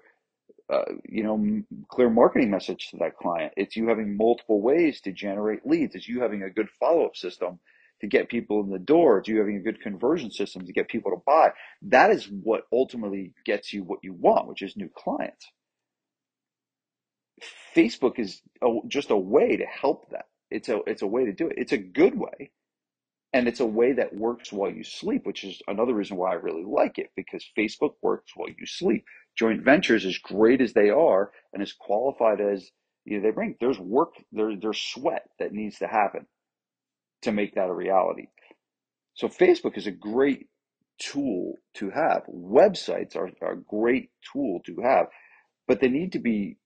uh, 0.74 0.84
you 1.08 1.24
know, 1.24 1.64
clear 1.90 2.10
marketing 2.10 2.52
message 2.52 2.90
to 2.90 2.98
that 2.98 3.18
client. 3.18 3.54
It's 3.58 3.76
you 3.76 3.88
having 3.88 4.18
multiple 4.18 4.62
ways 4.62 5.02
to 5.02 5.14
generate 5.14 5.66
leads. 5.66 5.96
It's 5.96 6.10
you 6.10 6.22
having 6.22 6.44
a 6.44 6.50
good 6.50 6.70
follow 6.80 7.06
up 7.06 7.16
system 7.16 7.60
to 8.10 8.18
get 8.18 8.30
people 8.30 8.62
in 8.62 8.70
the 8.70 8.80
door, 8.80 9.22
Do 9.22 9.32
you 9.32 9.40
having 9.40 9.58
a 9.58 9.62
good 9.62 9.82
conversion 9.82 10.32
system 10.32 10.66
to 10.66 10.74
get 10.74 10.88
people 10.88 11.12
to 11.12 11.22
buy. 11.26 11.52
That 11.82 12.12
is 12.12 12.26
what 12.26 12.64
ultimately 12.72 13.34
gets 13.46 13.74
you 13.74 13.84
what 13.84 14.00
you 14.04 14.14
want, 14.14 14.48
which 14.48 14.62
is 14.62 14.78
new 14.78 14.90
clients. 14.96 15.52
Facebook 17.76 18.20
is 18.20 18.42
just 18.88 19.10
a 19.10 19.18
way 19.18 19.58
to 19.58 19.66
help 19.66 20.10
that. 20.12 20.26
It's 20.52 20.70
a 20.70 20.80
it's 20.88 21.02
a 21.02 21.08
way 21.08 21.26
to 21.26 21.34
do 21.34 21.48
it. 21.48 21.56
It's 21.58 21.74
a 21.74 21.78
good 21.78 22.18
way, 22.18 22.52
and 23.34 23.48
it's 23.48 23.60
a 23.60 23.66
way 23.66 23.94
that 23.94 24.16
works 24.16 24.54
while 24.54 24.72
you 24.72 24.84
sleep, 24.84 25.26
which 25.26 25.44
is 25.44 25.62
another 25.68 25.94
reason 25.94 26.16
why 26.16 26.32
I 26.32 26.36
really 26.36 26.64
like 26.64 26.98
it 26.98 27.10
because 27.16 27.44
Facebook 27.58 27.96
works 28.02 28.32
while 28.36 28.50
you 28.50 28.66
sleep. 28.66 29.04
Joint 29.38 29.64
ventures, 29.64 30.06
as 30.06 30.18
great 30.20 30.62
as 30.62 30.74
they 30.74 30.90
are, 30.90 31.32
and 31.52 31.62
as 31.62 31.74
qualified 31.74 32.40
as 32.40 32.70
you 33.04 33.18
know, 33.18 33.24
they 33.24 33.32
bring, 33.32 33.56
there's 33.60 33.78
work, 33.80 34.14
there, 34.32 34.56
there's 34.56 34.80
sweat 34.80 35.24
that 35.40 35.52
needs 35.52 35.80
to 35.80 35.88
happen 35.88 36.26
to 37.26 37.34
make 37.34 37.56
that 37.56 37.70
a 37.70 37.76
reality. 37.76 38.28
So 39.16 39.28
Facebook 39.28 39.78
is 39.78 39.88
a 39.88 39.92
great 39.92 40.48
tool 41.00 41.56
to 41.76 41.90
have. 41.92 42.24
Websites 42.34 43.16
are, 43.16 43.30
are 43.42 43.54
a 43.54 43.62
great 43.62 44.12
tool 44.34 44.62
to 44.66 44.82
have, 44.82 45.08
but 45.68 45.82
they 45.82 45.90
need 45.90 46.14
to 46.14 46.20
be 46.20 46.58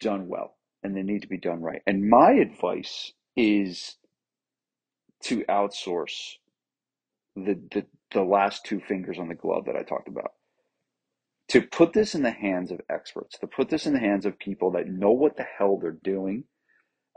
done 0.00 0.28
well 0.28 0.56
and 0.82 0.96
they 0.96 1.02
need 1.02 1.22
to 1.22 1.28
be 1.28 1.38
done 1.38 1.62
right. 1.62 1.82
And 1.86 2.08
my 2.08 2.32
advice 2.32 3.12
is 3.36 3.96
to 5.24 5.44
outsource 5.44 6.34
the, 7.36 7.60
the, 7.72 7.86
the 8.12 8.22
last 8.22 8.64
two 8.64 8.80
fingers 8.80 9.18
on 9.18 9.28
the 9.28 9.34
glove 9.34 9.66
that 9.66 9.76
I 9.76 9.82
talked 9.82 10.08
about. 10.08 10.32
To 11.50 11.62
put 11.62 11.92
this 11.92 12.14
in 12.14 12.22
the 12.22 12.30
hands 12.32 12.72
of 12.72 12.80
experts, 12.90 13.38
to 13.40 13.46
put 13.46 13.68
this 13.68 13.86
in 13.86 13.92
the 13.92 14.00
hands 14.00 14.26
of 14.26 14.38
people 14.38 14.72
that 14.72 14.88
know 14.88 15.12
what 15.12 15.36
the 15.36 15.44
hell 15.58 15.78
they're 15.80 15.92
doing. 16.02 16.44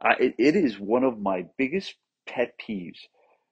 I, 0.04 0.14
it, 0.20 0.36
it 0.38 0.56
is 0.56 0.80
one 0.80 1.04
of 1.04 1.20
my 1.20 1.46
biggest 1.58 1.96
pet 2.30 2.54
peeves 2.60 3.00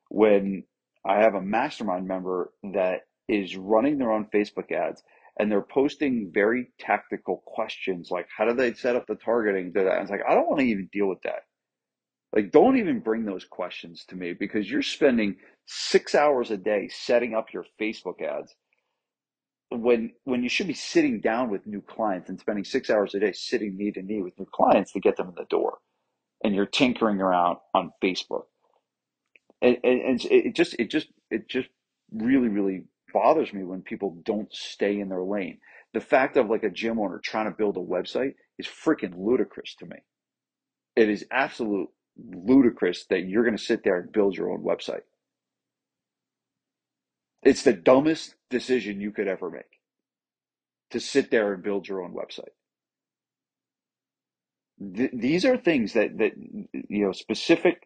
when 0.10 0.64
I 1.06 1.22
have 1.22 1.36
a 1.36 1.42
mastermind 1.42 2.08
member 2.08 2.52
that 2.74 3.02
is 3.28 3.56
running 3.58 3.98
their 3.98 4.12
own 4.12 4.28
Facebook 4.34 4.72
ads 4.72 5.04
and 5.40 5.52
they're 5.52 5.62
posting 5.62 6.32
very 6.34 6.68
tactical 6.80 7.44
questions 7.46 8.10
like 8.12 8.28
how 8.36 8.46
do 8.46 8.54
they 8.54 8.74
set 8.74 8.96
up 8.96 9.06
the 9.08 9.16
targeting 9.16 9.74
to 9.74 9.84
that? 9.84 9.94
And 9.94 10.02
it's 10.04 10.12
like 10.12 10.22
I 10.28 10.34
don't 10.34 10.48
want 10.48 10.60
to 10.60 10.66
even 10.66 10.90
deal 10.92 11.08
with 11.08 11.22
that. 11.24 11.44
Like 12.34 12.52
don't 12.52 12.78
even 12.78 13.00
bring 13.00 13.26
those 13.26 13.46
questions 13.46 14.06
to 14.10 14.16
me 14.16 14.34
because 14.34 14.70
you're 14.70 14.82
spending 14.82 15.38
six 15.66 16.16
hours 16.16 16.52
a 16.52 16.58
day 16.58 16.90
setting 16.90 17.36
up 17.36 17.54
your 17.54 17.66
Facebook 17.82 18.22
ads 18.22 18.54
when 19.70 20.12
when 20.24 20.44
you 20.44 20.50
should 20.50 20.68
be 20.68 20.74
sitting 20.74 21.20
down 21.22 21.50
with 21.50 21.68
new 21.68 21.82
clients 21.82 22.30
and 22.30 22.40
spending 22.40 22.64
six 22.64 22.90
hours 22.90 23.16
a 23.16 23.20
day 23.20 23.34
sitting 23.34 23.78
knee 23.78 23.92
to 23.92 24.02
knee 24.02 24.22
with 24.22 24.38
new 24.40 24.48
clients 24.54 24.94
to 24.94 25.00
get 25.00 25.18
them 25.18 25.28
in 25.30 25.36
the 25.36 25.46
door 25.50 25.80
and 26.44 26.56
you're 26.56 26.66
tinkering 26.66 27.20
around 27.20 27.58
on 27.74 27.92
Facebook 28.04 28.44
and, 29.62 29.78
and, 29.84 30.02
and 30.02 30.26
it 30.26 30.56
just 30.56 30.76
it 30.80 30.92
just 30.92 31.10
it 31.32 31.50
just 31.50 31.70
really 32.14 32.50
really 32.50 32.86
bothers 33.14 33.54
me 33.54 33.64
when 33.66 33.84
people 33.84 34.18
don't 34.26 34.54
stay 34.54 35.00
in 35.00 35.10
their 35.10 35.24
lane. 35.24 35.60
The 35.94 36.02
fact 36.02 36.38
of 36.38 36.50
like 36.50 36.64
a 36.64 36.72
gym 36.72 37.00
owner 37.00 37.22
trying 37.24 37.48
to 37.52 37.58
build 37.58 37.78
a 37.78 37.82
website 37.82 38.36
is 38.60 38.68
freaking 38.68 39.16
ludicrous 39.18 39.76
to 39.80 39.88
me. 39.88 39.98
It 40.96 41.10
is 41.10 41.26
absolute 41.32 41.90
ludicrous 42.18 43.06
that 43.10 43.28
you're 43.28 43.46
going 43.46 43.58
to 43.58 43.64
sit 43.64 43.84
there 43.84 44.00
and 44.00 44.12
build 44.12 44.38
your 44.38 44.52
own 44.52 44.64
website. 44.64 45.04
It's 47.44 47.64
the 47.64 47.74
dumbest 47.74 48.36
decision 48.50 49.02
you 49.02 49.12
could 49.12 49.28
ever 49.28 49.50
make 49.50 49.82
to 50.92 51.00
sit 51.00 51.32
there 51.32 51.54
and 51.54 51.64
build 51.64 51.88
your 51.88 52.04
own 52.04 52.14
website. 52.14 52.54
Th- 54.96 55.12
these 55.14 55.46
are 55.46 55.58
things 55.58 55.94
that 55.94 56.18
that 56.20 56.34
you 56.38 57.06
know 57.06 57.14
specific 57.14 57.84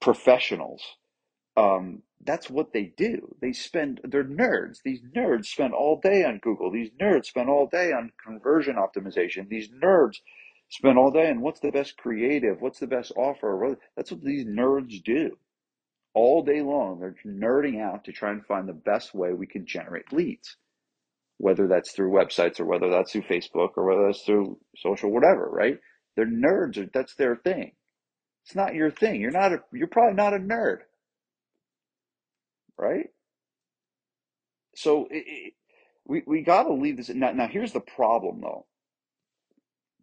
professionals 0.00 0.82
um, 1.56 2.02
that's 2.24 2.50
what 2.50 2.72
they 2.72 2.92
do. 2.96 3.34
They 3.40 3.52
spend, 3.52 4.00
they're 4.04 4.24
nerds. 4.24 4.78
These 4.84 5.00
nerds 5.16 5.46
spend 5.46 5.72
all 5.74 6.00
day 6.02 6.24
on 6.24 6.40
Google. 6.42 6.70
These 6.70 6.90
nerds 7.00 7.26
spend 7.26 7.48
all 7.48 7.68
day 7.70 7.92
on 7.92 8.12
conversion 8.22 8.76
optimization. 8.76 9.48
These 9.48 9.70
nerds 9.70 10.16
spend 10.68 10.98
all 10.98 11.12
day 11.12 11.30
on 11.30 11.40
what's 11.40 11.60
the 11.60 11.70
best 11.70 11.96
creative, 11.96 12.60
what's 12.60 12.80
the 12.80 12.88
best 12.88 13.12
offer. 13.16 13.76
That's 13.96 14.10
what 14.10 14.22
these 14.22 14.44
nerds 14.44 15.02
do. 15.02 15.38
All 16.14 16.42
day 16.42 16.62
long, 16.62 16.98
they're 16.98 17.14
nerding 17.26 17.80
out 17.80 18.04
to 18.04 18.12
try 18.12 18.30
and 18.30 18.44
find 18.44 18.68
the 18.68 18.72
best 18.72 19.14
way 19.14 19.32
we 19.32 19.46
can 19.46 19.66
generate 19.66 20.12
leads, 20.12 20.56
whether 21.36 21.68
that's 21.68 21.92
through 21.92 22.10
websites 22.10 22.58
or 22.58 22.64
whether 22.64 22.90
that's 22.90 23.12
through 23.12 23.22
Facebook 23.22 23.70
or 23.76 23.84
whether 23.84 24.06
that's 24.06 24.24
through 24.24 24.58
social, 24.76 25.12
whatever, 25.12 25.48
right? 25.50 25.78
They're 26.16 26.26
nerds. 26.26 26.90
That's 26.92 27.14
their 27.14 27.36
thing. 27.36 27.72
It's 28.44 28.56
not 28.56 28.74
your 28.74 28.90
thing. 28.90 29.20
You're 29.20 29.30
not 29.30 29.52
a, 29.52 29.58
you're 29.72 29.88
probably 29.88 30.14
not 30.14 30.34
a 30.34 30.38
nerd 30.38 30.78
right? 32.78 33.08
So 34.76 35.06
it, 35.10 35.24
it, 35.26 35.54
we 36.06 36.22
we 36.26 36.42
got 36.42 36.64
to 36.64 36.74
leave 36.74 36.98
this. 36.98 37.10
Now, 37.10 37.32
now 37.32 37.48
here's 37.48 37.72
the 37.72 37.80
problem, 37.80 38.40
though. 38.42 38.66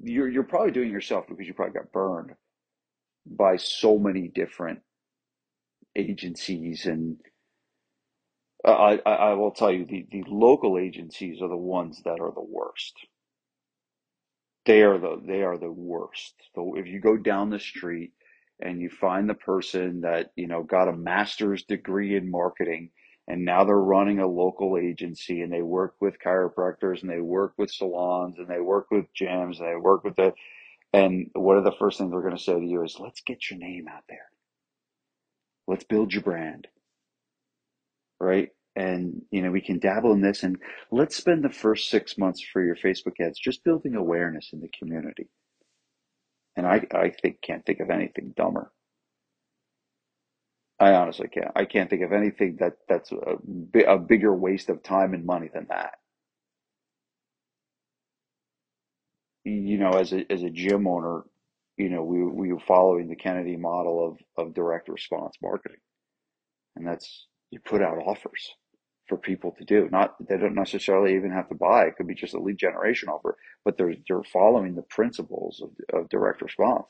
You're 0.02 0.30
you're 0.30 0.44
probably 0.44 0.72
doing 0.72 0.92
yourself 0.92 1.26
because 1.30 1.48
you 1.48 1.54
probably 1.54 1.76
got 1.80 1.92
burned 1.94 2.32
by 3.26 3.58
so 3.58 4.00
many 4.00 4.28
different 4.30 4.82
agencies 5.96 6.86
and 6.86 7.18
I, 8.66 9.00
I, 9.06 9.12
I 9.14 9.34
will 9.34 9.52
tell 9.52 9.72
you 9.72 9.86
the, 9.86 10.06
the 10.12 10.24
local 10.28 10.78
agencies 10.78 11.42
are 11.42 11.50
the 11.50 11.58
ones 11.58 12.02
that 12.06 12.20
are 12.20 12.32
the 12.34 12.44
worst. 12.48 12.94
They 14.66 14.84
are 14.84 15.00
the 15.00 15.22
they 15.26 15.44
are 15.44 15.58
the 15.58 15.72
worst. 15.72 16.36
So 16.56 16.76
if 16.78 16.88
you 16.88 17.00
go 17.02 17.18
down 17.18 17.50
the 17.50 17.60
street 17.60 18.14
and 18.60 18.82
you 18.82 18.90
find 18.90 19.30
the 19.30 19.34
person 19.34 20.02
that, 20.02 20.32
you 20.36 20.48
know, 20.48 20.64
got 20.64 20.88
a 20.88 20.96
master's 20.96 21.64
degree 21.64 22.16
in 22.16 22.30
marketing 22.30 22.92
and 23.28 23.46
now 23.46 23.64
they're 23.64 23.78
running 23.78 24.20
a 24.20 24.28
local 24.28 24.78
agency 24.78 25.42
and 25.42 25.52
they 25.52 25.62
work 25.62 25.96
with 26.02 26.20
chiropractors 26.20 27.02
and 27.02 27.10
they 27.10 27.22
work 27.22 27.54
with 27.58 27.72
salons 27.72 28.38
and 28.38 28.48
they 28.48 28.60
work 28.60 28.88
with 28.92 29.06
gyms 29.20 29.60
and 29.60 29.68
they 29.68 29.76
work 29.76 30.04
with 30.04 30.16
the 30.16 30.34
and 30.92 31.30
what 31.34 31.58
are 31.58 31.64
the 31.64 31.76
first 31.80 31.98
things 31.98 32.12
they're 32.12 32.22
going 32.22 32.36
to 32.36 32.42
say 32.42 32.54
to 32.54 32.66
you 32.66 32.84
is 32.84 33.00
let's 33.00 33.22
get 33.22 33.50
your 33.50 33.60
name 33.60 33.88
out 33.90 34.04
there. 34.08 34.28
Let's 35.68 35.86
build 35.86 36.14
your 36.14 36.22
brand. 36.22 36.68
Right? 38.20 38.50
And 38.76 39.24
you 39.32 39.42
know, 39.42 39.52
we 39.52 39.62
can 39.62 39.80
dabble 39.80 40.14
in 40.14 40.22
this 40.22 40.44
and 40.44 40.58
let's 40.92 41.16
spend 41.16 41.44
the 41.44 41.50
first 41.50 41.90
6 41.90 42.18
months 42.18 42.42
for 42.42 42.64
your 42.64 42.76
Facebook 42.76 43.20
ads 43.20 43.40
just 43.40 43.64
building 43.64 43.96
awareness 43.96 44.50
in 44.54 44.62
the 44.62 44.70
community. 44.78 45.30
And 46.56 46.68
I 46.68 46.86
I 46.94 47.10
think 47.10 47.42
can't 47.42 47.66
think 47.66 47.80
of 47.80 47.90
anything 47.90 48.34
dumber. 48.36 48.72
I 50.80 50.94
honestly 50.94 51.28
can't. 51.30 51.52
I 51.56 51.66
can't 51.66 51.90
think 51.90 52.04
of 52.04 52.14
anything 52.14 52.58
that 52.60 52.78
that's 52.90 53.12
a, 53.12 53.38
a 53.88 54.00
bigger 54.00 54.36
waste 54.36 54.70
of 54.70 54.84
time 54.84 55.14
and 55.14 55.26
money 55.26 55.50
than 55.54 55.68
that. 55.70 55.96
You 59.46 59.78
know, 59.78 59.92
as 59.94 60.14
a 60.14 60.32
as 60.32 60.44
a 60.44 60.50
gym 60.50 60.88
owner, 60.88 61.24
you 61.78 61.90
know, 61.90 62.04
we 62.04 62.24
we 62.24 62.54
were 62.54 62.60
following 62.62 63.08
the 63.10 63.16
Kennedy 63.16 63.58
model 63.58 64.08
of 64.08 64.20
of 64.48 64.54
direct 64.54 64.90
response 64.90 65.36
marketing, 65.42 65.80
and 66.76 66.88
that's 66.88 67.28
you 67.52 67.60
put 67.60 67.82
out 67.82 68.00
offers 68.00 68.54
for 69.08 69.18
people 69.18 69.54
to 69.58 69.66
do. 69.66 69.90
Not 69.92 70.16
they 70.28 70.38
don't 70.38 70.56
necessarily 70.56 71.16
even 71.16 71.32
have 71.32 71.50
to 71.50 71.56
buy. 71.56 71.86
It 71.86 71.98
could 71.98 72.08
be 72.08 72.16
just 72.16 72.34
a 72.34 72.40
lead 72.40 72.58
generation 72.58 73.10
offer, 73.10 73.38
but 73.66 73.78
they're 73.78 73.96
they're 74.08 74.24
following 74.24 74.76
the 74.76 74.84
principles 74.84 75.62
of, 75.62 75.72
of 76.02 76.10
direct 76.10 76.42
response, 76.42 76.86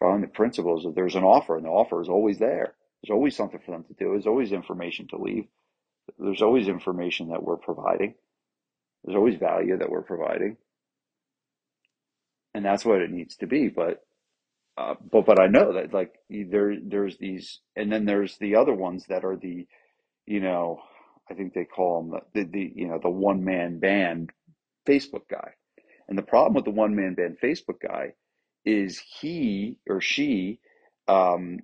following 0.00 0.22
the 0.22 0.28
principles 0.28 0.84
of 0.86 0.94
there's 0.94 1.16
an 1.16 1.24
offer, 1.24 1.56
and 1.56 1.64
the 1.66 1.70
offer 1.70 2.02
is 2.02 2.08
always 2.08 2.38
there. 2.38 2.74
There's 3.02 3.14
always 3.14 3.36
something 3.36 3.60
for 3.64 3.72
them 3.72 3.84
to 3.84 3.94
do. 3.94 4.10
There's 4.10 4.26
always 4.26 4.52
information 4.52 5.08
to 5.08 5.16
leave. 5.18 5.46
There's 6.18 6.42
always 6.42 6.68
information 6.68 7.30
that 7.30 7.42
we're 7.42 7.56
providing. 7.56 8.14
There's 9.04 9.16
always 9.16 9.38
value 9.38 9.78
that 9.78 9.90
we're 9.90 10.02
providing, 10.02 10.56
and 12.54 12.64
that's 12.64 12.84
what 12.84 13.02
it 13.02 13.10
needs 13.10 13.36
to 13.36 13.46
be. 13.46 13.68
But 13.68 14.04
uh, 14.76 14.94
but 15.10 15.26
but 15.26 15.40
I 15.40 15.48
know 15.48 15.74
that 15.74 15.94
like 15.94 16.14
there 16.30 16.76
there's 16.82 17.18
these, 17.18 17.60
and 17.76 17.92
then 17.92 18.06
there's 18.06 18.38
the 18.38 18.56
other 18.56 18.74
ones 18.74 19.06
that 19.08 19.24
are 19.24 19.36
the, 19.36 19.66
you 20.26 20.40
know, 20.40 20.80
I 21.30 21.34
think 21.34 21.54
they 21.54 21.64
call 21.64 22.02
them 22.02 22.20
the, 22.34 22.44
the, 22.44 22.50
the 22.50 22.72
you 22.74 22.88
know 22.88 22.98
the 23.02 23.10
one 23.10 23.44
man 23.44 23.78
band 23.78 24.30
Facebook 24.86 25.28
guy, 25.30 25.52
and 26.08 26.16
the 26.18 26.22
problem 26.22 26.54
with 26.54 26.64
the 26.64 26.70
one 26.70 26.94
man 26.96 27.14
band 27.14 27.38
Facebook 27.42 27.80
guy 27.80 28.14
is 28.64 29.02
he 29.20 29.78
or 29.88 30.00
she, 30.00 30.60
um, 31.06 31.60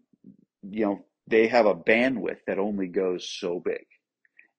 you 0.63 0.85
know, 0.87 1.05
they 1.27 1.49
have 1.49 1.67
a 1.67 1.75
bandwidth 1.75 2.39
that 2.47 2.59
only 2.59 2.87
goes 2.87 3.29
so 3.29 3.61
big. 3.61 3.85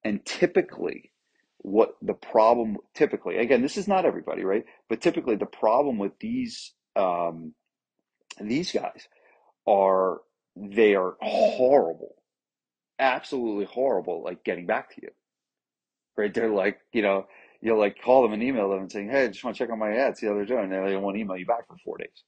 And 0.04 0.24
typically, 0.26 1.12
what 1.60 1.96
the 2.02 2.14
problem, 2.14 2.78
typically, 2.94 3.38
again, 3.38 3.62
this 3.62 3.78
is 3.78 3.88
not 3.88 4.06
everybody, 4.06 4.44
right? 4.44 4.66
But 4.90 5.02
typically, 5.02 5.36
the 5.36 5.46
problem 5.48 5.98
with 5.98 6.14
these 6.20 6.74
um, 6.96 7.54
these 8.40 8.72
guys 8.72 9.08
are 9.68 10.22
they 10.56 10.96
are 10.96 11.16
horrible, 11.22 12.15
absolutely 13.00 13.66
horrible, 13.66 14.24
like 14.24 14.44
getting 14.44 14.66
back 14.66 14.96
to 14.96 15.02
you, 15.02 15.10
right? 16.18 16.34
They're 16.34 16.50
like, 16.52 16.80
you 16.94 17.02
know, 17.02 17.28
you'll 17.62 17.80
like 17.80 18.02
call 18.04 18.24
them 18.24 18.34
and 18.34 18.44
email 18.44 18.70
them 18.70 18.82
and 18.82 18.92
saying, 18.92 19.10
hey, 19.10 19.26
I 19.26 19.28
just 19.28 19.44
want 19.44 19.56
to 19.58 19.64
check 19.64 19.72
on 19.72 19.80
my 19.80 19.96
ads, 19.96 20.20
see 20.20 20.28
how 20.28 20.34
they're 20.34 20.46
doing. 20.46 20.72
And 20.72 20.88
they 20.88 20.98
won't 20.98 21.18
email 21.18 21.38
you 21.38 21.46
back 21.46 21.68
for 21.68 21.78
four 21.84 21.98
days 21.98 22.24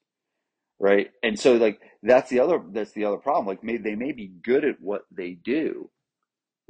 right? 0.80 1.12
And 1.24 1.40
so 1.40 1.54
like 1.54 1.80
that's 2.04 2.30
the 2.30 2.40
other 2.40 2.62
that's 2.72 2.92
the 2.94 3.06
other 3.06 3.18
problem. 3.18 3.48
Like 3.48 3.64
maybe 3.64 3.84
they 3.84 3.96
may 3.96 4.12
be 4.12 4.28
good 4.44 4.66
at 4.66 4.80
what 4.82 5.04
they 5.12 5.32
do, 5.32 5.90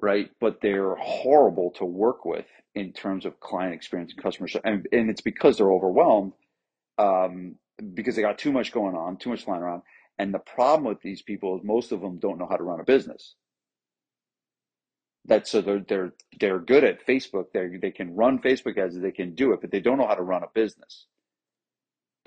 right? 0.01 0.29
But 0.39 0.61
they're 0.61 0.95
horrible 0.95 1.71
to 1.77 1.85
work 1.85 2.25
with 2.25 2.45
in 2.75 2.93
terms 2.93 3.25
of 3.25 3.39
client 3.39 3.73
experience 3.73 4.13
and 4.13 4.23
customer. 4.23 4.47
And, 4.63 4.87
and 4.91 5.09
it's 5.09 5.21
because 5.21 5.57
they're 5.57 5.71
overwhelmed 5.71 6.33
um, 6.97 7.55
because 7.93 8.15
they 8.15 8.21
got 8.21 8.37
too 8.37 8.51
much 8.51 8.71
going 8.71 8.95
on, 8.95 9.17
too 9.17 9.29
much 9.31 9.43
flying 9.43 9.61
around. 9.61 9.81
And 10.19 10.33
the 10.33 10.39
problem 10.39 10.85
with 10.85 11.01
these 11.01 11.21
people 11.21 11.57
is 11.57 11.63
most 11.63 11.91
of 11.91 12.01
them 12.01 12.19
don't 12.19 12.39
know 12.39 12.47
how 12.49 12.57
to 12.57 12.63
run 12.63 12.79
a 12.79 12.83
business. 12.83 13.35
That's 15.27 15.51
so 15.51 15.61
they're 15.61 15.83
they're 15.87 16.13
they're 16.39 16.59
good 16.59 16.83
at 16.83 17.05
Facebook. 17.05 17.47
They 17.53 17.77
they 17.81 17.91
can 17.91 18.15
run 18.15 18.39
Facebook 18.39 18.77
ads, 18.77 18.99
they 18.99 19.11
can 19.11 19.35
do 19.35 19.53
it, 19.53 19.61
but 19.61 19.71
they 19.71 19.81
don't 19.81 19.97
know 19.97 20.07
how 20.07 20.15
to 20.15 20.23
run 20.23 20.43
a 20.43 20.47
business. 20.53 21.05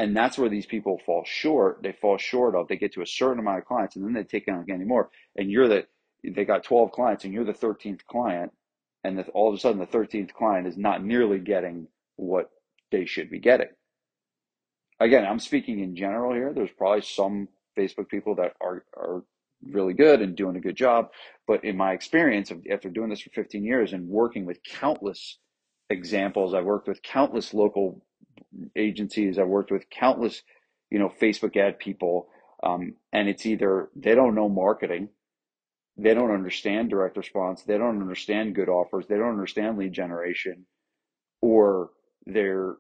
And 0.00 0.16
that's 0.16 0.38
where 0.38 0.48
these 0.48 0.64
people 0.64 0.98
fall 1.04 1.24
short. 1.26 1.80
They 1.82 1.92
fall 1.92 2.16
short 2.16 2.54
of, 2.54 2.68
they 2.68 2.78
get 2.78 2.94
to 2.94 3.02
a 3.02 3.06
certain 3.06 3.38
amount 3.38 3.58
of 3.58 3.66
clients 3.66 3.96
and 3.96 4.04
then 4.04 4.14
they 4.14 4.24
take 4.24 4.48
on 4.48 4.64
any 4.70 4.86
more. 4.86 5.10
And 5.36 5.50
you're 5.50 5.68
the, 5.68 5.86
they 6.24 6.46
got 6.46 6.64
12 6.64 6.90
clients 6.92 7.24
and 7.24 7.34
you're 7.34 7.44
the 7.44 7.52
13th 7.52 8.06
client. 8.06 8.50
And 9.04 9.18
that 9.18 9.28
all 9.34 9.50
of 9.50 9.54
a 9.54 9.58
sudden 9.58 9.78
the 9.78 9.86
13th 9.86 10.32
client 10.32 10.66
is 10.66 10.78
not 10.78 11.04
nearly 11.04 11.38
getting 11.38 11.86
what 12.16 12.48
they 12.90 13.04
should 13.04 13.30
be 13.30 13.40
getting. 13.40 13.68
Again, 14.98 15.26
I'm 15.26 15.38
speaking 15.38 15.80
in 15.80 15.94
general 15.94 16.32
here. 16.32 16.54
There's 16.54 16.72
probably 16.78 17.02
some 17.02 17.48
Facebook 17.76 18.08
people 18.08 18.36
that 18.36 18.54
are, 18.58 18.84
are 18.96 19.22
really 19.68 19.94
good 19.94 20.20
and 20.20 20.36
doing 20.36 20.56
a 20.56 20.60
good 20.60 20.76
job. 20.76 21.10
But 21.46 21.64
in 21.64 21.76
my 21.76 21.92
experience 21.92 22.50
of 22.50 22.62
after 22.70 22.88
doing 22.88 23.10
this 23.10 23.20
for 23.20 23.30
15 23.30 23.64
years 23.64 23.92
and 23.92 24.08
working 24.08 24.46
with 24.46 24.62
countless 24.62 25.38
examples, 25.88 26.54
I've 26.54 26.64
worked 26.64 26.88
with 26.88 27.02
countless 27.02 27.52
local 27.52 28.02
agencies. 28.76 29.38
I've 29.38 29.48
worked 29.48 29.70
with 29.70 29.90
countless, 29.90 30.42
you 30.90 30.98
know, 30.98 31.12
Facebook 31.20 31.56
ad 31.56 31.78
people, 31.78 32.28
um, 32.62 32.94
and 33.12 33.28
it's 33.28 33.46
either 33.46 33.90
they 33.96 34.14
don't 34.14 34.34
know 34.34 34.48
marketing, 34.48 35.08
they 35.96 36.14
don't 36.14 36.30
understand 36.32 36.90
direct 36.90 37.16
response, 37.16 37.62
they 37.62 37.78
don't 37.78 38.00
understand 38.00 38.54
good 38.54 38.68
offers, 38.68 39.06
they 39.08 39.16
don't 39.16 39.30
understand 39.30 39.78
lead 39.78 39.92
generation, 39.92 40.66
or 41.40 41.90
they're 42.26 42.76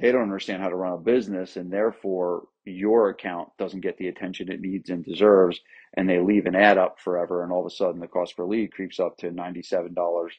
they 0.00 0.10
don't 0.12 0.22
understand 0.22 0.62
how 0.62 0.70
to 0.70 0.76
run 0.76 0.94
a 0.94 0.98
business, 0.98 1.56
and 1.56 1.70
therefore 1.70 2.44
your 2.64 3.10
account 3.10 3.50
doesn't 3.58 3.82
get 3.82 3.98
the 3.98 4.08
attention 4.08 4.50
it 4.50 4.60
needs 4.60 4.88
and 4.88 5.04
deserves, 5.04 5.60
and 5.96 6.08
they 6.08 6.20
leave 6.20 6.46
an 6.46 6.56
ad 6.56 6.78
up 6.78 7.00
forever, 7.00 7.42
and 7.42 7.52
all 7.52 7.60
of 7.60 7.66
a 7.66 7.70
sudden 7.74 8.00
the 8.00 8.08
cost 8.08 8.36
per 8.36 8.44
lead 8.44 8.72
creeps 8.72 9.00
up 9.00 9.16
to 9.18 9.30
ninety 9.30 9.62
seven 9.62 9.94
dollars, 9.94 10.34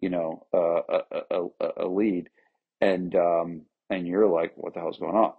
you 0.00 0.10
know, 0.10 0.46
uh, 0.54 0.80
a, 1.12 1.42
a, 1.60 1.68
a 1.84 1.88
lead, 1.88 2.28
and 2.80 3.14
um, 3.16 3.62
and 3.90 4.06
you're 4.06 4.28
like, 4.28 4.52
what 4.56 4.74
the 4.74 4.80
hell's 4.80 4.98
going 4.98 5.16
on? 5.16 5.32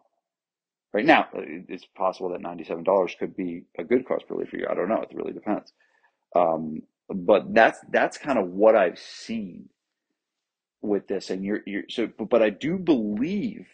Right 0.93 1.05
now, 1.05 1.27
it's 1.33 1.85
possible 1.85 2.29
that 2.29 2.41
$97 2.41 3.19
could 3.19 3.35
be 3.35 3.63
a 3.77 3.83
good 3.83 4.07
cost 4.07 4.27
per 4.27 4.35
lead 4.35 4.49
for 4.49 4.57
you. 4.57 4.65
I 4.69 4.73
don't 4.73 4.89
know. 4.89 5.01
It 5.03 5.15
really 5.15 5.33
depends. 5.33 5.71
Um, 6.35 6.81
but 7.09 7.53
that's 7.53 7.79
that's 7.91 8.17
kind 8.17 8.39
of 8.39 8.49
what 8.49 8.75
I've 8.75 8.99
seen 8.99 9.69
with 10.81 11.07
this. 11.07 11.29
And 11.29 11.45
you're 11.45 11.61
you're 11.65 11.83
so, 11.89 12.07
but, 12.17 12.29
but 12.29 12.43
I 12.43 12.51
do 12.51 12.77
believe, 12.77 13.67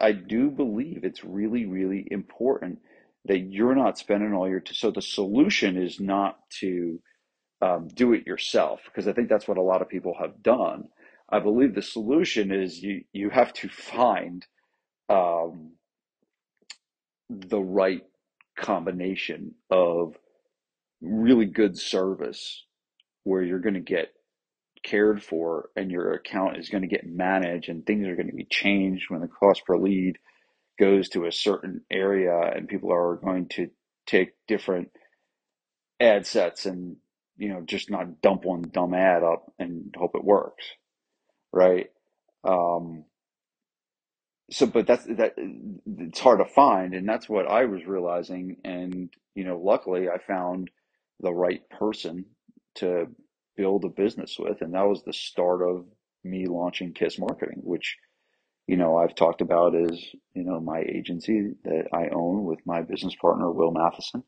I 0.00 0.12
do 0.12 0.50
believe 0.50 1.04
it's 1.04 1.24
really 1.24 1.66
really 1.66 2.06
important 2.10 2.78
that 3.26 3.38
you're 3.40 3.74
not 3.76 3.98
spending 3.98 4.34
all 4.34 4.48
your. 4.48 4.60
T- 4.60 4.74
so 4.74 4.90
the 4.90 5.02
solution 5.02 5.76
is 5.82 6.00
not 6.00 6.38
to 6.60 7.00
um, 7.62 7.88
do 7.94 8.12
it 8.12 8.26
yourself 8.26 8.80
because 8.86 9.08
I 9.08 9.12
think 9.12 9.28
that's 9.28 9.48
what 9.48 9.58
a 9.58 9.62
lot 9.62 9.82
of 9.82 9.88
people 9.88 10.14
have 10.20 10.42
done. 10.42 10.84
I 11.30 11.40
believe 11.40 11.74
the 11.74 11.82
solution 11.82 12.52
is 12.52 12.82
you 12.82 13.02
you 13.12 13.30
have 13.30 13.52
to 13.54 13.68
find 13.68 14.46
um, 15.08 15.72
the 17.30 17.60
right 17.60 18.04
combination 18.58 19.54
of 19.70 20.16
really 21.02 21.46
good 21.46 21.78
service 21.78 22.64
where 23.24 23.42
you're 23.42 23.60
going 23.60 23.74
to 23.74 23.80
get 23.80 24.12
cared 24.84 25.22
for 25.22 25.70
and 25.76 25.90
your 25.90 26.14
account 26.14 26.58
is 26.58 26.70
going 26.70 26.82
to 26.82 26.88
get 26.88 27.06
managed 27.06 27.68
and 27.68 27.86
things 27.86 28.08
are 28.08 28.16
going 28.16 28.28
to 28.30 28.36
be 28.36 28.46
changed 28.50 29.06
when 29.10 29.20
the 29.22 29.28
cost 29.28 29.64
per 29.66 29.78
lead 29.78 30.18
goes 30.78 31.10
to 31.10 31.26
a 31.26 31.32
certain 31.32 31.82
area 31.90 32.38
and 32.56 32.68
people 32.68 32.92
are 32.92 33.16
going 33.16 33.48
to 33.48 33.68
take 34.06 34.32
different 34.48 34.90
ad 36.00 36.26
sets 36.26 36.66
and 36.66 36.96
you 37.38 37.48
know 37.50 37.62
just 37.66 37.90
not 37.90 38.22
dump 38.22 38.44
one 38.44 38.62
dumb 38.72 38.94
ad 38.94 39.22
up 39.24 39.52
and 39.58 39.94
hope 39.98 40.12
it 40.14 40.24
works 40.24 40.64
right? 41.52 41.88
Um, 42.44 43.04
so, 44.50 44.66
but 44.66 44.86
that's 44.86 45.04
that. 45.06 45.34
It's 45.86 46.20
hard 46.20 46.40
to 46.40 46.46
find, 46.46 46.94
and 46.94 47.08
that's 47.08 47.28
what 47.28 47.48
I 47.48 47.66
was 47.66 47.86
realizing. 47.86 48.58
And 48.64 49.10
you 49.34 49.44
know, 49.44 49.58
luckily, 49.62 50.08
I 50.08 50.18
found 50.18 50.70
the 51.20 51.32
right 51.32 51.68
person 51.70 52.26
to 52.76 53.08
build 53.56 53.84
a 53.84 53.88
business 53.90 54.36
with, 54.38 54.62
and 54.62 54.74
that 54.74 54.88
was 54.88 55.02
the 55.04 55.12
start 55.14 55.62
of 55.62 55.86
me 56.24 56.46
launching 56.46 56.92
Kiss 56.94 57.18
Marketing, 57.18 57.60
which 57.62 57.96
you 58.72 58.78
know 58.78 58.98
I've 58.98 59.16
talked 59.16 59.42
about 59.42 59.76
is, 59.76 60.00
you 60.34 60.44
know 60.44 60.60
my 60.60 60.80
agency 60.80 61.52
that 61.64 61.86
I 61.94 62.08
own 62.14 62.44
with 62.46 62.60
my 62.66 62.82
business 62.82 63.16
partner 63.16 63.52
Will 63.52 63.72
Matheson, 63.72 64.24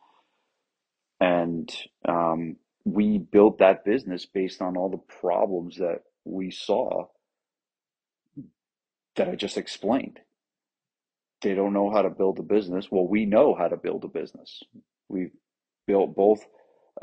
and 1.21 1.75
um, 2.09 2.57
we 2.85 3.19
built 3.19 3.59
that 3.59 3.85
business 3.85 4.27
based 4.27 4.63
on 4.63 4.77
all 4.77 4.91
the 4.91 5.15
problems 5.21 5.79
that 5.79 6.01
we 6.25 6.51
saw 6.53 7.07
that 9.17 9.29
I 9.29 9.37
just 9.37 9.59
explained. 9.59 10.21
They 11.43 11.55
don't 11.55 11.75
know 11.75 11.91
how 11.93 12.03
to 12.03 12.11
build 12.11 12.41
a 12.41 12.45
business. 12.45 12.89
Well, 12.91 13.09
we 13.09 13.27
know 13.27 13.55
how 13.55 13.69
to 13.69 13.79
build 13.79 14.05
a 14.05 14.09
business. 14.09 14.63
We've 15.09 15.33
built 15.87 16.17
both. 16.17 16.45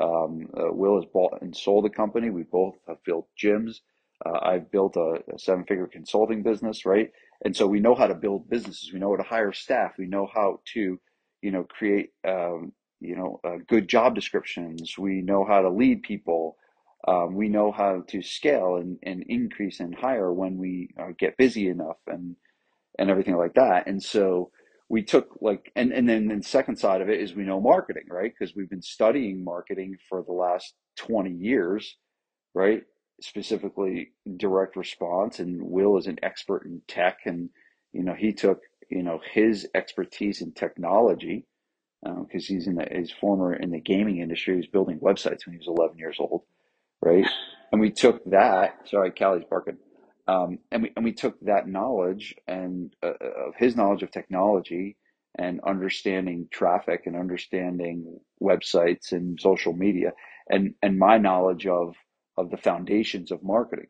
Um, 0.00 0.48
uh, 0.56 0.72
Will 0.74 0.96
has 0.96 1.10
bought 1.12 1.42
and 1.42 1.56
sold 1.56 1.86
a 1.86 1.90
company. 1.90 2.30
We 2.30 2.44
both 2.44 2.76
have 2.88 3.02
built 3.04 3.28
gyms. 3.42 3.78
Uh, 4.26 4.38
I've 4.42 4.70
built 4.72 4.96
a, 4.96 5.20
a 5.34 5.38
seven 5.40 5.64
figure 5.64 5.88
consulting 5.88 6.44
business, 6.44 6.86
right? 6.86 7.10
And 7.44 7.56
so 7.56 7.66
we 7.66 7.80
know 7.80 7.94
how 7.94 8.06
to 8.08 8.14
build 8.14 8.50
businesses. 8.50 8.92
We 8.92 9.00
know 9.00 9.10
how 9.12 9.16
to 9.22 9.28
hire 9.28 9.52
staff. 9.52 9.92
We 9.98 10.06
know 10.06 10.28
how 10.32 10.60
to, 10.74 11.00
you 11.42 11.50
know, 11.52 11.64
create, 11.64 12.10
um, 12.26 12.72
you 13.00 13.16
know, 13.16 13.40
uh, 13.44 13.58
good 13.68 13.88
job 13.88 14.14
descriptions. 14.14 14.96
We 14.98 15.22
know 15.22 15.44
how 15.44 15.62
to 15.62 15.70
lead 15.70 16.02
people. 16.02 16.56
Um, 17.08 17.34
we 17.36 17.48
know 17.48 17.72
how 17.72 18.04
to 18.08 18.22
scale 18.22 18.76
and, 18.76 18.98
and 19.04 19.24
increase 19.28 19.80
and 19.80 19.94
hire 19.94 20.32
when 20.32 20.58
we 20.58 20.90
uh, 21.00 21.12
get 21.18 21.36
busy 21.38 21.68
enough 21.68 21.98
and 22.08 22.36
and 22.98 23.10
everything 23.10 23.36
like 23.36 23.54
that. 23.54 23.86
And 23.88 24.02
so 24.02 24.50
we 24.88 25.02
took 25.02 25.38
like 25.40 25.72
and 25.76 25.92
and 25.92 26.08
then 26.08 26.28
the 26.28 26.42
second 26.42 26.76
side 26.76 27.00
of 27.00 27.08
it 27.10 27.20
is 27.20 27.34
we 27.34 27.44
know 27.44 27.60
marketing, 27.60 28.04
right? 28.10 28.32
Because 28.38 28.54
we've 28.56 28.70
been 28.70 28.82
studying 28.82 29.44
marketing 29.44 29.96
for 30.08 30.22
the 30.22 30.32
last 30.32 30.74
20 30.98 31.32
years, 31.32 31.96
right? 32.54 32.82
Specifically 33.22 34.12
direct 34.36 34.76
response 34.76 35.40
and 35.40 35.62
Will 35.62 35.98
is 35.98 36.08
an 36.08 36.18
expert 36.22 36.66
in 36.66 36.82
tech 36.88 37.20
and 37.26 37.50
you 37.92 38.02
know 38.04 38.14
he 38.14 38.32
took 38.32 38.62
you 38.90 39.02
know 39.02 39.20
his 39.32 39.68
expertise 39.74 40.42
in 40.42 40.52
technology 40.52 41.46
because 42.02 42.50
um, 42.50 42.56
he's 42.56 42.66
in 42.66 42.76
the 42.76 42.86
he's 42.90 43.12
former 43.12 43.54
in 43.54 43.70
the 43.70 43.80
gaming 43.80 44.18
industry. 44.18 44.54
He 44.54 44.58
was 44.58 44.66
building 44.66 45.00
websites 45.00 45.46
when 45.46 45.54
he 45.54 45.58
was 45.58 45.68
11 45.68 45.98
years 45.98 46.16
old, 46.18 46.42
right? 47.02 47.26
And 47.72 47.80
we 47.80 47.90
took 47.90 48.24
that. 48.30 48.88
Sorry, 48.88 49.10
Callie's 49.12 49.44
barking. 49.48 49.78
Um, 50.28 50.58
and 50.70 50.84
we 50.84 50.92
and 50.96 51.04
we 51.04 51.12
took 51.12 51.40
that 51.42 51.68
knowledge 51.68 52.34
and 52.48 52.94
uh, 53.02 53.12
uh, 53.20 53.48
of 53.48 53.54
his 53.56 53.76
knowledge 53.76 54.02
of 54.02 54.10
technology 54.10 54.96
and 55.38 55.60
understanding 55.66 56.48
traffic 56.52 57.02
and 57.06 57.16
understanding 57.16 58.20
websites 58.42 59.12
and 59.12 59.40
social 59.40 59.72
media 59.72 60.12
and 60.48 60.74
and 60.82 60.98
my 60.98 61.18
knowledge 61.18 61.66
of 61.66 61.94
of 62.36 62.50
the 62.50 62.56
foundations 62.58 63.30
of 63.32 63.42
marketing, 63.42 63.88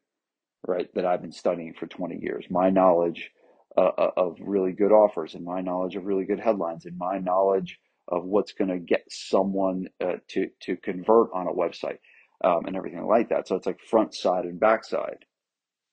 right? 0.66 0.88
That 0.94 1.06
I've 1.06 1.22
been 1.22 1.32
studying 1.32 1.74
for 1.74 1.86
20 1.86 2.18
years. 2.20 2.46
My 2.50 2.70
knowledge 2.70 3.30
uh, 3.76 3.82
uh, 3.98 4.10
of 4.16 4.38
really 4.40 4.72
good 4.72 4.92
offers 4.92 5.34
and 5.34 5.44
my 5.44 5.60
knowledge 5.62 5.96
of 5.96 6.06
really 6.06 6.24
good 6.26 6.40
headlines 6.40 6.86
and 6.86 6.98
my 6.98 7.18
knowledge 7.18 7.78
of 8.08 8.24
what's 8.24 8.52
going 8.52 8.70
to 8.70 8.78
get 8.78 9.04
someone 9.10 9.88
uh, 10.04 10.14
to 10.28 10.48
to 10.62 10.76
convert 10.78 11.30
on 11.34 11.46
a 11.48 11.52
website 11.52 11.98
um, 12.44 12.66
and 12.66 12.76
everything 12.76 13.06
like 13.06 13.30
that. 13.30 13.48
So 13.48 13.56
it's 13.56 13.66
like 13.66 13.80
front 13.80 14.14
side 14.14 14.44
and 14.46 14.60
back 14.60 14.84
side 14.84 15.16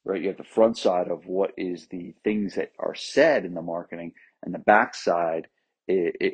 right? 0.06 0.22
You 0.22 0.30
have 0.30 0.38
the 0.38 0.44
front 0.44 0.78
side 0.78 1.08
of 1.10 1.26
what 1.26 1.52
is 1.58 1.88
the 1.88 2.14
things 2.24 2.56
that 2.56 2.72
are 2.80 2.96
said 2.96 3.46
in 3.46 3.54
the 3.54 3.62
marketing, 3.62 4.14
and 4.44 4.54
the 4.54 4.60
back 4.60 4.96
side 4.96 5.48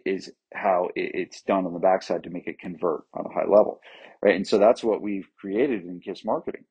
is 0.06 0.30
how 0.54 0.89
it's 0.95 1.41
done 1.41 1.65
on 1.65 1.73
the 1.73 1.80
backside 1.80 2.23
to 2.23 2.30
make 2.30 2.45
it 2.47 2.60
convert 2.60 3.01
on 3.13 3.25
a 3.25 3.34
high 3.34 3.47
level, 3.49 3.80
right? 4.21 4.36
And 4.36 4.47
so 4.47 4.58
that's 4.58 4.84
what 4.84 5.01
we've 5.01 5.30
created 5.39 5.86
in 5.86 5.99
Kiss 5.99 6.25
Marketing. 6.25 6.65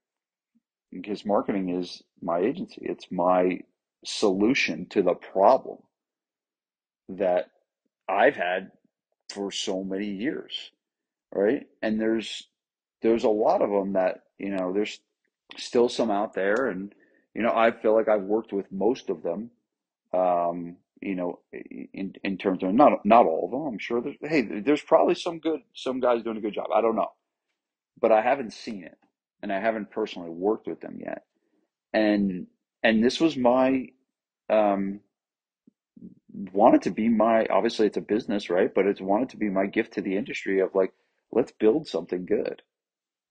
And 0.92 1.04
Kiss 1.04 1.24
Marketing 1.24 1.70
is 1.70 2.02
my 2.22 2.38
agency. 2.40 2.80
It's 2.82 3.10
my 3.10 3.60
solution 4.04 4.86
to 4.90 5.02
the 5.02 5.14
problem 5.14 5.78
that 7.08 7.46
I've 8.08 8.36
had 8.36 8.70
for 9.30 9.50
so 9.50 9.82
many 9.84 10.06
years, 10.06 10.70
right? 11.34 11.66
And 11.82 12.00
there's 12.00 12.48
there's 13.02 13.24
a 13.24 13.28
lot 13.28 13.62
of 13.62 13.70
them 13.70 13.94
that 13.94 14.22
you 14.38 14.50
know 14.50 14.72
there's 14.72 15.00
still 15.56 15.88
some 15.88 16.10
out 16.10 16.34
there, 16.34 16.68
and 16.68 16.92
you 17.34 17.42
know 17.42 17.52
I 17.54 17.70
feel 17.72 17.94
like 17.94 18.08
I've 18.08 18.22
worked 18.22 18.52
with 18.52 18.70
most 18.72 19.10
of 19.10 19.22
them. 19.22 19.50
Um, 20.12 20.76
you 21.00 21.14
know, 21.16 21.40
in 21.52 22.14
in 22.24 22.38
terms 22.38 22.62
of 22.62 22.72
not 22.74 23.04
not 23.04 23.26
all 23.26 23.46
of 23.46 23.50
them. 23.50 23.66
I'm 23.66 23.78
sure 23.78 24.00
there's 24.00 24.16
hey, 24.22 24.42
there's 24.60 24.82
probably 24.82 25.14
some 25.14 25.38
good 25.38 25.60
some 25.74 26.00
guys 26.00 26.22
doing 26.22 26.38
a 26.38 26.40
good 26.40 26.54
job. 26.54 26.68
I 26.74 26.80
don't 26.80 26.96
know, 26.96 27.10
but 28.00 28.12
I 28.12 28.20
haven't 28.22 28.52
seen 28.52 28.84
it, 28.84 28.98
and 29.42 29.52
I 29.52 29.60
haven't 29.60 29.90
personally 29.90 30.30
worked 30.30 30.66
with 30.66 30.80
them 30.80 30.98
yet. 31.00 31.24
And 31.92 32.46
and 32.82 33.02
this 33.02 33.20
was 33.20 33.36
my 33.36 33.86
um, 34.50 35.00
wanted 36.52 36.82
to 36.82 36.90
be 36.90 37.08
my 37.08 37.46
obviously 37.46 37.86
it's 37.86 37.96
a 37.96 38.00
business 38.00 38.50
right 38.50 38.74
but 38.74 38.86
it's 38.86 39.00
wanted 39.00 39.28
to 39.30 39.36
be 39.36 39.48
my 39.48 39.66
gift 39.66 39.94
to 39.94 40.02
the 40.02 40.16
industry 40.16 40.60
of 40.60 40.74
like 40.74 40.92
let's 41.32 41.52
build 41.52 41.86
something 41.86 42.26
good 42.26 42.60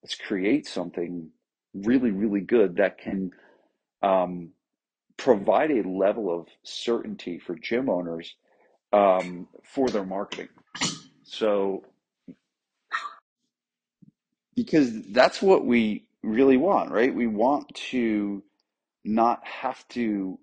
let's 0.03 0.15
create 0.15 0.67
something 0.67 1.29
really, 1.73 2.11
really 2.11 2.41
good 2.41 2.77
that 2.77 2.97
can 2.97 3.31
um, 4.01 4.49
provide 5.17 5.71
a 5.71 5.87
level 5.87 6.33
of 6.37 6.47
certainty 6.63 7.39
for 7.39 7.55
gym 7.55 7.89
owners 7.89 8.35
um, 8.91 9.47
for 9.63 9.89
their 9.89 10.05
marketing. 10.05 10.49
So, 11.23 11.83
because 14.55 14.91
that's 15.11 15.41
what 15.41 15.65
we 15.65 16.07
really 16.23 16.57
want, 16.57 16.91
right? 16.91 17.13
We 17.13 17.27
want 17.27 17.73
to 17.91 18.43
not 19.03 19.45
have 19.45 19.87
to 19.89 20.39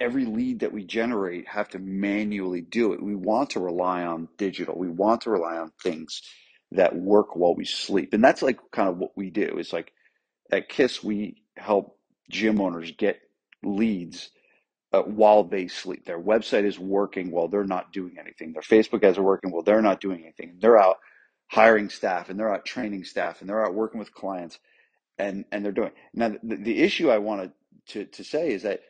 every 0.00 0.26
lead 0.26 0.60
that 0.60 0.72
we 0.72 0.84
generate 0.84 1.48
have 1.48 1.68
to 1.70 1.78
manually 1.78 2.60
do 2.60 2.92
it. 2.92 3.02
We 3.02 3.14
want 3.14 3.50
to 3.50 3.60
rely 3.60 4.04
on 4.04 4.28
digital. 4.36 4.76
We 4.76 4.88
want 4.88 5.22
to 5.22 5.30
rely 5.30 5.56
on 5.56 5.72
things 5.82 6.22
that 6.72 6.94
work 6.94 7.36
while 7.36 7.54
we 7.54 7.64
sleep. 7.64 8.12
And 8.12 8.22
that's 8.22 8.42
like 8.42 8.58
kind 8.72 8.88
of 8.88 8.98
what 8.98 9.16
we 9.16 9.30
do. 9.30 9.56
It's 9.58 9.72
like 9.72 9.92
at 10.52 10.68
KISS, 10.68 11.02
we 11.02 11.42
help 11.56 11.98
gym 12.30 12.60
owners 12.60 12.92
get 12.92 13.20
leads 13.64 14.30
uh, 14.92 15.02
while 15.02 15.44
they 15.44 15.68
sleep. 15.68 16.04
Their 16.04 16.20
website 16.20 16.64
is 16.64 16.78
working 16.78 17.30
while 17.30 17.48
they're 17.48 17.64
not 17.64 17.92
doing 17.92 18.16
anything. 18.20 18.52
Their 18.52 18.62
Facebook 18.62 19.04
ads 19.04 19.18
are 19.18 19.22
working 19.22 19.50
while 19.50 19.62
they're 19.62 19.82
not 19.82 20.00
doing 20.00 20.22
anything. 20.22 20.58
They're 20.60 20.78
out 20.78 20.96
hiring 21.48 21.88
staff 21.88 22.28
and 22.28 22.38
they're 22.38 22.52
out 22.52 22.64
training 22.64 23.04
staff 23.04 23.40
and 23.40 23.48
they're 23.48 23.64
out 23.64 23.74
working 23.74 23.98
with 23.98 24.12
clients 24.12 24.58
and, 25.18 25.44
and 25.52 25.64
they're 25.64 25.72
doing. 25.72 25.92
Now, 26.14 26.34
the, 26.42 26.56
the 26.56 26.82
issue 26.82 27.10
I 27.10 27.18
wanted 27.18 27.52
to, 27.88 28.04
to 28.04 28.24
say 28.24 28.52
is 28.52 28.62
that 28.62 28.80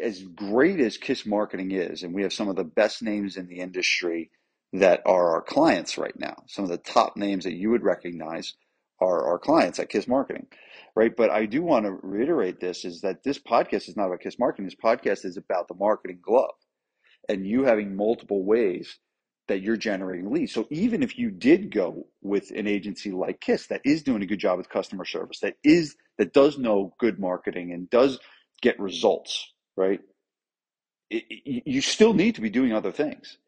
as 0.00 0.22
great 0.22 0.80
as 0.80 0.96
KISS 0.96 1.26
marketing 1.26 1.72
is, 1.72 2.02
and 2.02 2.14
we 2.14 2.22
have 2.22 2.32
some 2.32 2.48
of 2.48 2.56
the 2.56 2.64
best 2.64 3.02
names 3.02 3.36
in 3.36 3.46
the 3.46 3.60
industry 3.60 4.30
that 4.72 5.02
are 5.06 5.30
our 5.30 5.42
clients 5.42 5.98
right 5.98 6.18
now, 6.18 6.36
some 6.46 6.64
of 6.64 6.70
the 6.70 6.78
top 6.78 7.16
names 7.16 7.44
that 7.44 7.54
you 7.54 7.70
would 7.70 7.82
recognize 7.82 8.54
our, 9.00 9.26
our 9.26 9.38
clients 9.38 9.78
at 9.78 9.88
Kiss 9.88 10.06
Marketing, 10.06 10.46
right? 10.94 11.14
But 11.16 11.30
I 11.30 11.46
do 11.46 11.62
want 11.62 11.86
to 11.86 11.98
reiterate 12.02 12.60
this 12.60 12.84
is 12.84 13.00
that 13.00 13.24
this 13.24 13.38
podcast 13.38 13.88
is 13.88 13.96
not 13.96 14.06
about 14.06 14.20
Kiss 14.20 14.38
Marketing. 14.38 14.66
This 14.66 14.74
podcast 14.74 15.24
is 15.24 15.36
about 15.36 15.66
the 15.68 15.74
marketing 15.74 16.20
glove 16.22 16.54
and 17.28 17.46
you 17.46 17.64
having 17.64 17.96
multiple 17.96 18.44
ways 18.44 18.98
that 19.50 19.62
you're 19.62 19.76
generating 19.76 20.30
leads. 20.30 20.54
So 20.54 20.66
even 20.70 21.02
if 21.02 21.18
you 21.18 21.30
did 21.30 21.72
go 21.72 22.06
with 22.22 22.52
an 22.52 22.68
agency 22.68 23.10
like 23.10 23.40
Kiss 23.40 23.66
that 23.66 23.80
is 23.84 24.04
doing 24.04 24.22
a 24.22 24.26
good 24.26 24.38
job 24.38 24.58
with 24.58 24.68
customer 24.68 25.04
service, 25.04 25.40
that 25.40 25.56
is 25.64 25.96
that 26.18 26.32
does 26.32 26.56
know 26.56 26.94
good 26.98 27.18
marketing 27.18 27.72
and 27.72 27.90
does 27.90 28.20
get 28.62 28.78
results, 28.78 29.52
right? 29.76 30.00
It, 31.10 31.24
it, 31.28 31.62
you 31.66 31.80
still 31.80 32.14
need 32.14 32.36
to 32.36 32.40
be 32.40 32.48
doing 32.50 32.72
other 32.72 32.92
things. 32.92 33.38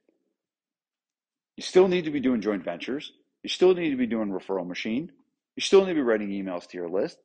You 1.57 1.63
still 1.63 1.87
need 1.87 2.07
to 2.07 2.11
be 2.11 2.21
doing 2.21 2.41
joint 2.41 2.65
ventures. 2.65 3.13
You 3.45 3.49
still 3.49 3.75
need 3.75 3.91
to 3.91 3.97
be 3.97 4.07
doing 4.07 4.31
referral 4.31 4.67
machine. 4.67 5.13
You 5.55 5.61
still 5.61 5.83
need 5.83 5.93
to 5.93 5.95
be 5.95 6.01
writing 6.01 6.31
emails 6.31 6.67
to 6.69 6.79
your 6.79 6.89
list. 6.89 7.19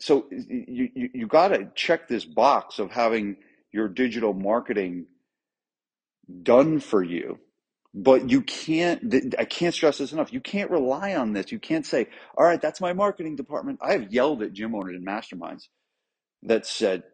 So 0.00 0.26
you, 0.30 0.88
you, 0.94 1.10
you 1.14 1.26
got 1.28 1.48
to 1.48 1.68
check 1.76 2.08
this 2.08 2.24
box 2.24 2.80
of 2.80 2.90
having 2.90 3.36
your 3.70 3.86
digital 3.86 4.32
marketing 4.32 5.06
done 6.42 6.80
for 6.80 7.02
you. 7.02 7.38
But 7.94 8.30
you 8.30 8.42
can't, 8.42 9.14
I 9.38 9.44
can't 9.46 9.74
stress 9.74 9.98
this 9.98 10.12
enough. 10.12 10.32
You 10.32 10.40
can't 10.40 10.70
rely 10.70 11.16
on 11.16 11.32
this. 11.32 11.52
You 11.52 11.58
can't 11.58 11.86
say, 11.86 12.08
all 12.38 12.44
right, 12.46 12.60
that's 12.60 12.80
my 12.80 12.92
marketing 12.92 13.36
department. 13.36 13.80
I 13.82 13.92
have 13.92 14.12
yelled 14.12 14.42
at 14.42 14.52
gym 14.52 14.74
owners 14.74 14.96
and 14.96 15.06
masterminds 15.06 15.68
that 16.44 16.66
said, 16.66 17.04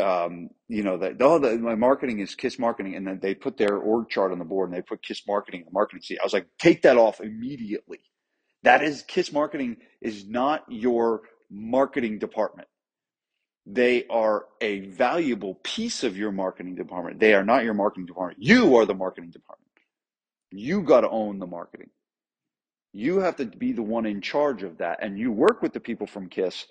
um, 0.00 0.50
you 0.68 0.82
know, 0.82 0.98
that, 0.98 1.16
oh, 1.20 1.38
the, 1.38 1.58
my 1.58 1.74
marketing 1.74 2.20
is 2.20 2.34
KISS 2.34 2.58
marketing. 2.58 2.96
And 2.96 3.06
then 3.06 3.20
they 3.22 3.34
put 3.34 3.58
their 3.58 3.76
org 3.76 4.08
chart 4.08 4.32
on 4.32 4.38
the 4.38 4.44
board 4.46 4.70
and 4.70 4.76
they 4.78 4.82
put 4.82 5.02
KISS 5.02 5.22
marketing 5.28 5.60
in 5.60 5.66
the 5.66 5.72
marketing 5.72 6.02
seat. 6.02 6.18
I 6.20 6.24
was 6.24 6.32
like, 6.32 6.48
take 6.58 6.82
that 6.82 6.96
off 6.98 7.20
immediately. 7.20 8.00
That 8.64 8.84
is 8.84 9.02
Kiss 9.02 9.32
Marketing 9.32 9.78
is 10.00 10.26
not 10.26 10.64
your 10.68 11.22
marketing 11.50 12.20
department. 12.20 12.68
They 13.66 14.06
are 14.08 14.46
a 14.60 14.80
valuable 14.80 15.54
piece 15.62 16.02
of 16.02 16.16
your 16.16 16.32
marketing 16.32 16.74
department. 16.74 17.20
They 17.20 17.34
are 17.34 17.44
not 17.44 17.64
your 17.64 17.74
marketing 17.74 18.06
department. 18.06 18.42
You 18.42 18.76
are 18.76 18.86
the 18.86 18.94
marketing 18.94 19.30
department. 19.30 19.70
You 20.50 20.82
got 20.82 21.02
to 21.02 21.08
own 21.08 21.38
the 21.38 21.46
marketing. 21.46 21.90
You 22.92 23.20
have 23.20 23.36
to 23.36 23.46
be 23.46 23.72
the 23.72 23.82
one 23.82 24.04
in 24.04 24.20
charge 24.20 24.62
of 24.62 24.78
that. 24.78 24.98
And 25.02 25.18
you 25.18 25.32
work 25.32 25.62
with 25.62 25.72
the 25.72 25.80
people 25.80 26.06
from 26.06 26.28
KISS 26.28 26.66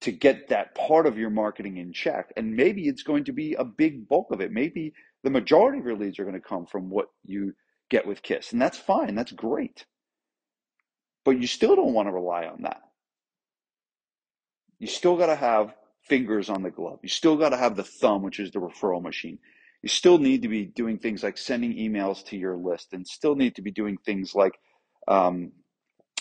to 0.00 0.10
get 0.10 0.48
that 0.48 0.74
part 0.74 1.06
of 1.06 1.18
your 1.18 1.30
marketing 1.30 1.76
in 1.76 1.92
check. 1.92 2.32
And 2.36 2.56
maybe 2.56 2.88
it's 2.88 3.04
going 3.04 3.24
to 3.24 3.32
be 3.32 3.54
a 3.54 3.64
big 3.64 4.08
bulk 4.08 4.32
of 4.32 4.40
it. 4.40 4.50
Maybe 4.50 4.94
the 5.22 5.30
majority 5.30 5.78
of 5.78 5.84
your 5.84 5.96
leads 5.96 6.18
are 6.18 6.24
going 6.24 6.34
to 6.34 6.40
come 6.40 6.66
from 6.66 6.90
what 6.90 7.06
you 7.24 7.52
get 7.90 8.06
with 8.06 8.22
KISS. 8.22 8.52
And 8.52 8.60
that's 8.60 8.78
fine. 8.78 9.14
That's 9.14 9.32
great. 9.32 9.84
But 11.24 11.38
you 11.38 11.46
still 11.46 11.76
don't 11.76 11.92
want 11.94 12.08
to 12.08 12.12
rely 12.12 12.46
on 12.46 12.62
that. 12.62 12.80
You 14.80 14.88
still 14.88 15.16
got 15.16 15.26
to 15.26 15.36
have 15.36 15.72
fingers 16.08 16.48
on 16.48 16.62
the 16.62 16.70
glove. 16.70 16.98
You 17.02 17.08
still 17.08 17.36
got 17.36 17.50
to 17.50 17.56
have 17.56 17.76
the 17.76 17.84
thumb, 17.84 18.22
which 18.22 18.40
is 18.40 18.50
the 18.50 18.58
referral 18.60 19.02
machine. 19.02 19.38
You 19.82 19.88
still 19.88 20.18
need 20.18 20.42
to 20.42 20.48
be 20.48 20.64
doing 20.64 20.98
things 20.98 21.22
like 21.22 21.38
sending 21.38 21.74
emails 21.74 22.24
to 22.26 22.36
your 22.36 22.56
list 22.56 22.92
and 22.92 23.06
still 23.06 23.34
need 23.34 23.56
to 23.56 23.62
be 23.62 23.72
doing 23.72 23.98
things 24.04 24.34
like 24.34 24.54
um, 25.08 25.52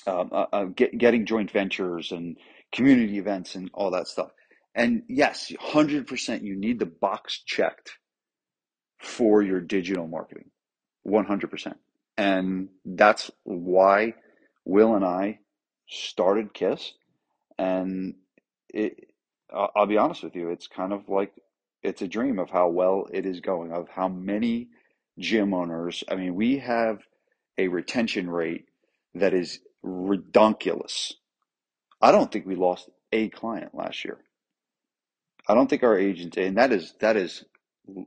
um, 0.07 0.29
uh, 0.31 0.45
uh, 0.51 0.63
get, 0.65 0.97
getting 0.97 1.25
joint 1.25 1.51
ventures 1.51 2.11
and 2.11 2.37
community 2.71 3.19
events 3.19 3.55
and 3.55 3.69
all 3.73 3.91
that 3.91 4.07
stuff. 4.07 4.31
And 4.73 5.03
yes, 5.07 5.51
100% 5.51 6.43
you 6.43 6.55
need 6.55 6.79
the 6.79 6.85
box 6.85 7.41
checked 7.45 7.91
for 8.99 9.41
your 9.41 9.59
digital 9.59 10.07
marketing. 10.07 10.49
100%. 11.07 11.73
And 12.17 12.69
that's 12.85 13.29
why 13.43 14.13
Will 14.65 14.95
and 14.95 15.05
I 15.05 15.39
started 15.87 16.53
Kiss. 16.53 16.93
And 17.57 18.15
it, 18.69 19.10
I'll 19.53 19.85
be 19.85 19.97
honest 19.97 20.23
with 20.23 20.35
you, 20.35 20.49
it's 20.49 20.67
kind 20.67 20.93
of 20.93 21.09
like 21.09 21.33
it's 21.83 22.01
a 22.01 22.07
dream 22.07 22.39
of 22.39 22.49
how 22.49 22.69
well 22.69 23.07
it 23.11 23.25
is 23.25 23.39
going, 23.39 23.71
of 23.71 23.87
how 23.89 24.07
many 24.07 24.69
gym 25.19 25.53
owners. 25.53 26.03
I 26.09 26.15
mean, 26.15 26.35
we 26.35 26.59
have 26.59 26.99
a 27.57 27.67
retention 27.67 28.29
rate 28.29 28.65
that 29.15 29.33
is 29.33 29.59
redonkulous. 29.83 31.13
I 32.01 32.11
don't 32.11 32.31
think 32.31 32.45
we 32.45 32.55
lost 32.55 32.89
a 33.11 33.29
client 33.29 33.75
last 33.75 34.05
year. 34.05 34.19
I 35.47 35.53
don't 35.53 35.69
think 35.69 35.83
our 35.83 35.97
agents, 35.97 36.37
and 36.37 36.57
that 36.57 36.71
is 36.71 36.93
that 36.99 37.17
is 37.17 37.43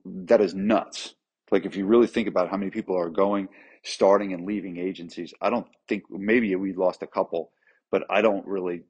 that 0.04 0.40
is 0.40 0.54
nuts. 0.54 1.14
Like 1.50 1.66
if 1.66 1.76
you 1.76 1.86
really 1.86 2.06
think 2.06 2.26
about 2.26 2.48
how 2.48 2.56
many 2.56 2.70
people 2.70 2.96
are 2.96 3.10
going, 3.10 3.48
starting, 3.82 4.32
and 4.32 4.46
leaving 4.46 4.78
agencies, 4.78 5.34
I 5.40 5.50
don't 5.50 5.66
think 5.88 6.04
maybe 6.10 6.54
we 6.56 6.72
lost 6.72 7.02
a 7.02 7.06
couple, 7.06 7.50
but 7.90 8.04
I 8.08 8.22
don't 8.22 8.46
really 8.46 8.82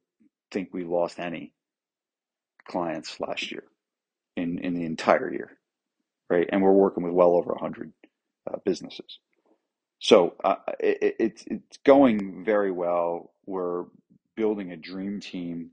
think 0.52 0.68
we 0.72 0.84
lost 0.84 1.18
any 1.18 1.52
clients 2.68 3.20
last 3.20 3.52
year 3.52 3.64
in 4.36 4.58
in 4.60 4.74
the 4.74 4.84
entire 4.84 5.32
year, 5.32 5.52
right? 6.30 6.48
And 6.52 6.62
we're 6.62 6.72
working 6.72 7.04
with 7.04 7.12
well 7.14 7.34
over 7.36 7.56
hundred 7.60 7.92
uh, 8.50 8.58
businesses. 8.64 9.20
So 10.00 10.34
uh, 10.44 10.56
it, 10.80 11.16
it's 11.20 11.44
it's 11.48 11.78
going 11.86 12.44
very 12.44 12.72
well. 12.72 13.32
We're 13.46 13.84
building 14.36 14.72
a 14.72 14.78
dream 14.78 15.20
team 15.20 15.72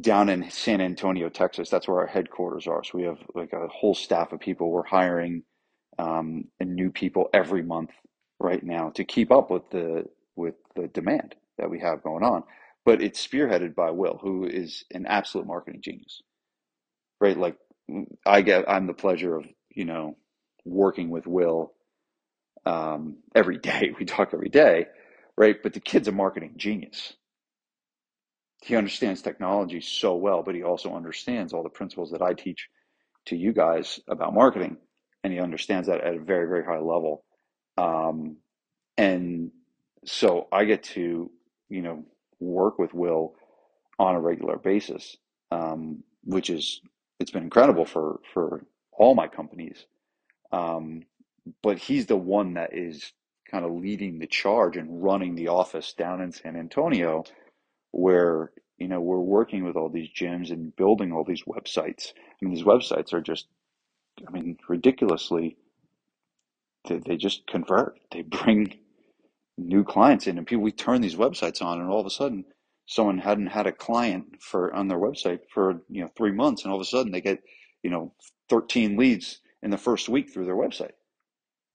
down 0.00 0.28
in 0.30 0.50
San 0.50 0.80
Antonio, 0.80 1.28
Texas. 1.30 1.70
That's 1.70 1.88
where 1.88 2.00
our 2.00 2.06
headquarters 2.08 2.66
are. 2.68 2.84
So 2.84 2.98
we 2.98 3.04
have 3.04 3.18
like 3.34 3.52
a 3.54 3.68
whole 3.68 3.94
staff 3.94 4.32
of 4.32 4.40
people. 4.40 4.70
We're 4.70 4.84
hiring 4.86 5.44
um, 5.98 6.46
new 6.60 6.90
people 6.92 7.30
every 7.34 7.62
month 7.62 7.92
right 8.40 8.62
now 8.64 8.90
to 8.90 9.04
keep 9.04 9.32
up 9.32 9.50
with 9.50 9.70
the 9.70 10.06
with 10.36 10.56
the 10.76 10.88
demand 10.88 11.36
that 11.58 11.70
we 11.70 11.80
have 11.80 12.02
going 12.04 12.24
on. 12.24 12.44
But 12.88 13.02
it's 13.02 13.26
spearheaded 13.26 13.74
by 13.74 13.90
Will, 13.90 14.18
who 14.22 14.46
is 14.46 14.84
an 14.92 15.06
absolute 15.06 15.46
marketing 15.46 15.82
genius. 15.82 16.22
Right? 17.20 17.36
Like 17.36 17.56
I 18.26 18.42
get 18.42 18.68
I'm 18.68 18.86
the 18.86 18.94
pleasure 18.94 19.36
of, 19.36 19.46
you 19.70 19.84
know, 19.84 20.16
working 20.64 21.10
with 21.10 21.26
Will 21.26 21.74
um, 22.66 23.18
every 23.34 23.58
day. 23.58 23.92
We 23.98 24.06
talk 24.06 24.30
every 24.32 24.48
day, 24.48 24.86
right? 25.36 25.56
But 25.62 25.74
the 25.74 25.80
kid's 25.80 26.08
a 26.08 26.12
marketing 26.12 26.54
genius 26.56 27.14
he 28.62 28.76
understands 28.76 29.22
technology 29.22 29.80
so 29.80 30.16
well, 30.16 30.42
but 30.42 30.54
he 30.54 30.62
also 30.62 30.94
understands 30.94 31.52
all 31.52 31.62
the 31.62 31.68
principles 31.68 32.10
that 32.10 32.22
I 32.22 32.34
teach 32.34 32.68
to 33.26 33.36
you 33.36 33.52
guys 33.52 34.00
about 34.08 34.34
marketing, 34.34 34.78
and 35.22 35.32
he 35.32 35.38
understands 35.38 35.88
that 35.88 36.00
at 36.02 36.14
a 36.14 36.20
very, 36.20 36.48
very 36.48 36.64
high 36.64 36.80
level. 36.80 37.24
Um, 37.76 38.38
and 38.96 39.52
so 40.04 40.48
I 40.50 40.64
get 40.64 40.82
to, 40.84 41.30
you 41.68 41.82
know, 41.82 42.04
work 42.40 42.78
with 42.78 42.94
Will 42.94 43.34
on 43.98 44.14
a 44.14 44.20
regular 44.20 44.56
basis, 44.58 45.16
um, 45.50 46.02
which 46.24 46.50
is 46.50 46.80
it's 47.18 47.30
been 47.30 47.44
incredible 47.44 47.84
for 47.84 48.20
for 48.32 48.64
all 48.92 49.14
my 49.14 49.28
companies. 49.28 49.86
Um, 50.52 51.02
but 51.62 51.78
he's 51.78 52.06
the 52.06 52.16
one 52.16 52.54
that 52.54 52.74
is 52.74 53.12
kind 53.50 53.64
of 53.64 53.72
leading 53.72 54.18
the 54.18 54.26
charge 54.26 54.76
and 54.76 55.02
running 55.02 55.34
the 55.34 55.48
office 55.48 55.92
down 55.94 56.20
in 56.20 56.32
San 56.32 56.56
Antonio 56.56 57.24
where 57.92 58.52
you 58.78 58.88
know 58.88 59.00
we're 59.00 59.18
working 59.18 59.64
with 59.64 59.76
all 59.76 59.88
these 59.88 60.10
gyms 60.10 60.50
and 60.50 60.74
building 60.76 61.12
all 61.12 61.24
these 61.24 61.44
websites. 61.44 62.12
I 62.16 62.44
mean, 62.44 62.54
these 62.54 62.64
websites 62.64 63.12
are 63.12 63.20
just, 63.20 63.46
I 64.26 64.30
mean, 64.30 64.58
ridiculously. 64.68 65.56
They, 66.88 66.98
they 66.98 67.16
just 67.16 67.46
convert. 67.46 67.98
They 68.12 68.22
bring 68.22 68.78
new 69.58 69.84
clients 69.84 70.28
in, 70.28 70.38
and 70.38 70.46
people. 70.46 70.64
We 70.64 70.72
turn 70.72 71.02
these 71.02 71.16
websites 71.16 71.62
on, 71.62 71.80
and 71.80 71.90
all 71.90 72.00
of 72.00 72.06
a 72.06 72.10
sudden, 72.10 72.46
someone 72.86 73.18
hadn't 73.18 73.48
had 73.48 73.66
a 73.66 73.72
client 73.72 74.42
for 74.42 74.74
on 74.74 74.88
their 74.88 74.98
website 74.98 75.40
for 75.52 75.82
you 75.90 76.02
know 76.02 76.10
three 76.16 76.32
months, 76.32 76.64
and 76.64 76.72
all 76.72 76.78
of 76.80 76.82
a 76.82 76.88
sudden 76.90 77.12
they 77.12 77.20
get 77.22 77.40
you 77.82 77.90
know 77.90 78.14
13 78.50 78.96
leads 78.96 79.40
in 79.62 79.70
the 79.70 79.78
first 79.78 80.08
week 80.08 80.32
through 80.32 80.46
their 80.46 80.56
website, 80.56 80.92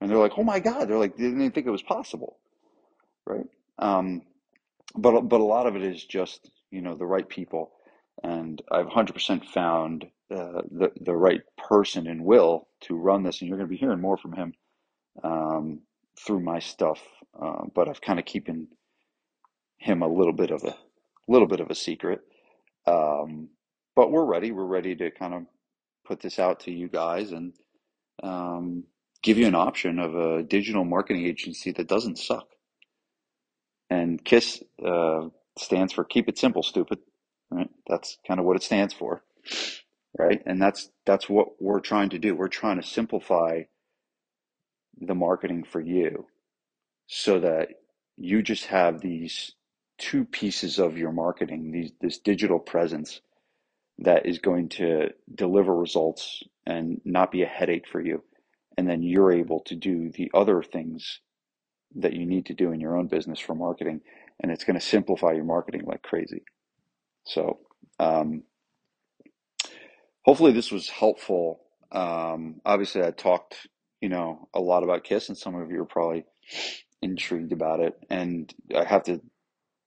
and 0.02 0.10
they're 0.10 0.18
like, 0.18 0.38
oh 0.38 0.44
my 0.44 0.60
god, 0.60 0.90
they're 0.90 1.00
like 1.00 1.18
they 1.18 1.24
didn't 1.26 1.42
even 1.42 1.52
think 1.52 1.68
it 1.68 1.72
was 1.72 1.84
possible, 1.84 2.40
right? 3.28 3.48
Um, 3.80 4.24
but 4.96 5.22
but 5.24 5.42
a 5.42 5.46
lot 5.46 5.68
of 5.68 5.76
it 5.76 5.84
is 5.84 6.04
just 6.06 6.50
you 6.72 6.82
know 6.82 6.96
the 6.96 7.06
right 7.06 7.28
people, 7.30 7.72
and 8.24 8.62
I've 8.72 8.88
100% 8.88 9.46
found 9.46 10.06
uh, 10.32 10.62
the 10.72 10.92
the 11.02 11.16
right 11.16 11.42
person 11.58 12.08
in 12.08 12.24
Will 12.24 12.68
to 12.82 12.96
run 12.96 13.24
this, 13.24 13.42
and 13.42 13.50
you're 13.50 13.58
going 13.58 13.70
to 13.70 13.74
be 13.74 13.78
hearing 13.80 14.02
more 14.02 14.18
from 14.18 14.34
him 14.34 14.54
um, 15.24 15.82
through 16.20 16.42
my 16.42 16.60
stuff. 16.60 17.02
Uh, 17.40 17.64
but 17.74 17.90
I've 17.90 18.02
kind 18.02 18.20
of 18.20 18.26
keeping 18.26 18.68
him 19.78 20.02
a 20.02 20.08
little 20.08 20.34
bit 20.34 20.52
of 20.52 20.64
a 20.64 20.76
little 21.28 21.48
bit 21.48 21.60
of 21.60 21.70
a 21.70 21.76
secret. 21.76 22.22
Um, 22.86 23.50
but 23.96 24.12
we're 24.12 24.26
ready. 24.26 24.52
We're 24.52 24.66
ready 24.66 24.96
to 24.96 25.12
kind 25.12 25.34
of 25.34 25.44
put 26.06 26.22
this 26.22 26.40
out 26.40 26.62
to 26.62 26.72
you 26.72 26.88
guys 26.88 27.32
and 27.32 27.54
um, 28.22 28.84
give 29.22 29.38
you 29.38 29.48
an 29.48 29.56
option 29.56 30.00
of 30.00 30.16
a 30.16 30.44
digital 30.44 30.84
marketing 30.84 31.26
agency 31.26 31.72
that 31.72 31.88
doesn't 31.88 32.18
suck. 32.18 32.48
And 33.90 34.24
KISS 34.24 34.64
uh, 34.86 35.28
stands 35.58 35.94
for 35.94 36.04
Keep 36.04 36.30
It 36.30 36.38
Simple, 36.38 36.64
Stupid. 36.64 37.00
Right? 37.52 37.70
That's 37.88 38.18
kind 38.28 38.40
of 38.40 38.46
what 38.46 38.56
it 38.56 38.64
stands 38.64 38.94
for, 38.96 39.24
right? 40.18 40.42
And 40.46 40.60
that's 40.60 40.90
that's 41.06 41.30
what 41.30 41.62
we're 41.62 41.82
trying 41.82 42.10
to 42.10 42.20
do. 42.20 42.36
We're 42.36 42.48
trying 42.48 42.82
to 42.82 42.88
simplify 42.88 43.64
the 45.00 45.16
marketing 45.16 45.64
for 45.64 45.82
you, 45.82 46.28
so 47.08 47.40
that 47.40 47.70
you 48.18 48.42
just 48.44 48.66
have 48.66 49.02
these 49.02 49.54
two 49.98 50.26
pieces 50.26 50.80
of 50.80 50.98
your 50.98 51.12
marketing, 51.12 51.72
these 51.72 51.92
this 52.02 52.20
digital 52.20 52.60
presence 52.60 53.22
that 54.00 54.26
is 54.26 54.40
going 54.40 54.70
to 54.70 55.10
deliver 55.34 55.76
results 55.76 56.44
and 56.66 57.02
not 57.06 57.32
be 57.32 57.44
a 57.44 57.48
headache 57.48 57.88
for 57.92 58.02
you. 58.02 58.24
And 58.78 58.90
then 58.90 59.04
you're 59.04 59.32
able 59.32 59.62
to 59.62 59.76
do 59.76 60.12
the 60.12 60.32
other 60.34 60.64
things 60.64 61.20
that 61.96 62.14
you 62.14 62.26
need 62.26 62.48
to 62.48 62.54
do 62.54 62.72
in 62.72 62.80
your 62.80 62.98
own 62.98 63.08
business 63.08 63.40
for 63.40 63.56
marketing, 63.56 64.02
and 64.42 64.52
it's 64.52 64.64
going 64.64 64.80
to 64.80 64.86
simplify 64.86 65.32
your 65.34 65.46
marketing 65.46 65.84
like 65.86 66.02
crazy. 66.02 66.44
So, 67.26 67.60
um, 68.00 68.44
hopefully, 70.26 70.54
this 70.54 70.72
was 70.72 70.90
helpful. 70.90 71.62
Um, 71.92 72.62
obviously, 72.66 73.04
I 73.04 73.12
talked, 73.12 73.68
you 74.04 74.10
know, 74.10 74.50
a 74.54 74.60
lot 74.60 74.84
about 74.84 75.06
Kiss, 75.06 75.30
and 75.30 75.38
some 75.38 75.56
of 75.56 75.72
you 75.72 75.82
are 75.82 75.86
probably 75.86 76.26
intrigued 77.02 77.54
about 77.54 77.80
it. 77.80 77.98
And 78.10 78.54
I 78.76 78.84
have 78.84 79.04
to 79.04 79.22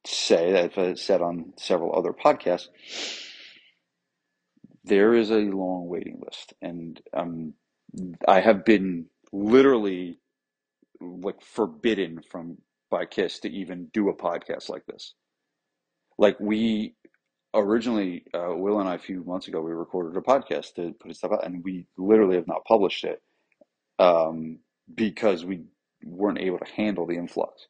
say 0.07 0.53
that 0.53 0.79
I've 0.79 0.99
said 0.99 1.21
on 1.21 1.53
several 1.59 1.95
other 1.95 2.15
podcasts, 2.15 2.69
there 4.85 5.13
is 5.13 5.31
a 5.31 5.35
long 5.35 5.89
waiting 5.89 6.23
list, 6.25 6.55
and 6.63 6.99
um, 7.13 7.53
I 8.27 8.41
have 8.41 8.65
been 8.65 9.05
literally 9.35 10.19
like 10.99 11.43
forbidden 11.43 12.21
from 12.31 12.57
by 12.91 13.05
Kiss 13.05 13.41
to 13.41 13.51
even 13.51 13.91
do 13.93 14.09
a 14.09 14.17
podcast 14.17 14.71
like 14.71 14.87
this. 14.87 15.13
Like 16.17 16.41
we 16.41 16.95
originally, 17.53 18.25
uh, 18.33 18.55
Will 18.57 18.81
and 18.81 18.89
I, 18.89 18.95
a 18.95 18.99
few 18.99 19.25
months 19.25 19.47
ago, 19.47 19.61
we 19.61 19.73
recorded 19.73 20.17
a 20.17 20.23
podcast 20.23 20.73
to 20.77 20.95
put 20.99 21.15
stuff 21.15 21.33
out, 21.33 21.45
and 21.45 21.63
we 21.63 21.87
literally 21.99 22.37
have 22.37 22.49
not 22.49 22.65
published 22.65 23.05
it 23.05 23.21
um, 23.99 24.59
because 24.95 25.45
we 25.45 25.65
weren't 26.05 26.39
able 26.39 26.59
to 26.59 26.73
handle 26.73 27.07
the 27.07 27.17
influx. 27.17 27.67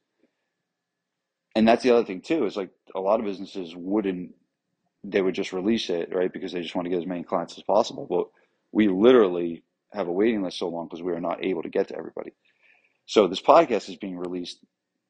And 1.54 1.66
that's 1.66 1.82
the 1.82 1.92
other 1.92 2.04
thing 2.04 2.20
too 2.20 2.46
is 2.46 2.56
like 2.56 2.70
a 2.94 3.00
lot 3.00 3.20
of 3.20 3.26
businesses 3.26 3.74
wouldn't 3.76 4.34
they 5.04 5.22
would 5.22 5.34
just 5.34 5.52
release 5.52 5.88
it 5.88 6.14
right 6.14 6.32
because 6.32 6.52
they 6.52 6.62
just 6.62 6.74
want 6.74 6.86
to 6.86 6.90
get 6.90 6.98
as 6.98 7.06
many 7.06 7.22
clients 7.22 7.56
as 7.56 7.62
possible. 7.62 8.06
But 8.08 8.28
we 8.72 8.88
literally 8.88 9.62
have 9.92 10.08
a 10.08 10.12
waiting 10.12 10.42
list 10.42 10.58
so 10.58 10.68
long 10.68 10.86
because 10.86 11.02
we 11.02 11.12
are 11.12 11.20
not 11.20 11.44
able 11.44 11.62
to 11.62 11.68
get 11.68 11.88
to 11.88 11.96
everybody. 11.96 12.32
So 13.06 13.28
this 13.28 13.40
podcast 13.40 13.88
is 13.88 13.96
being 13.96 14.18
released 14.18 14.58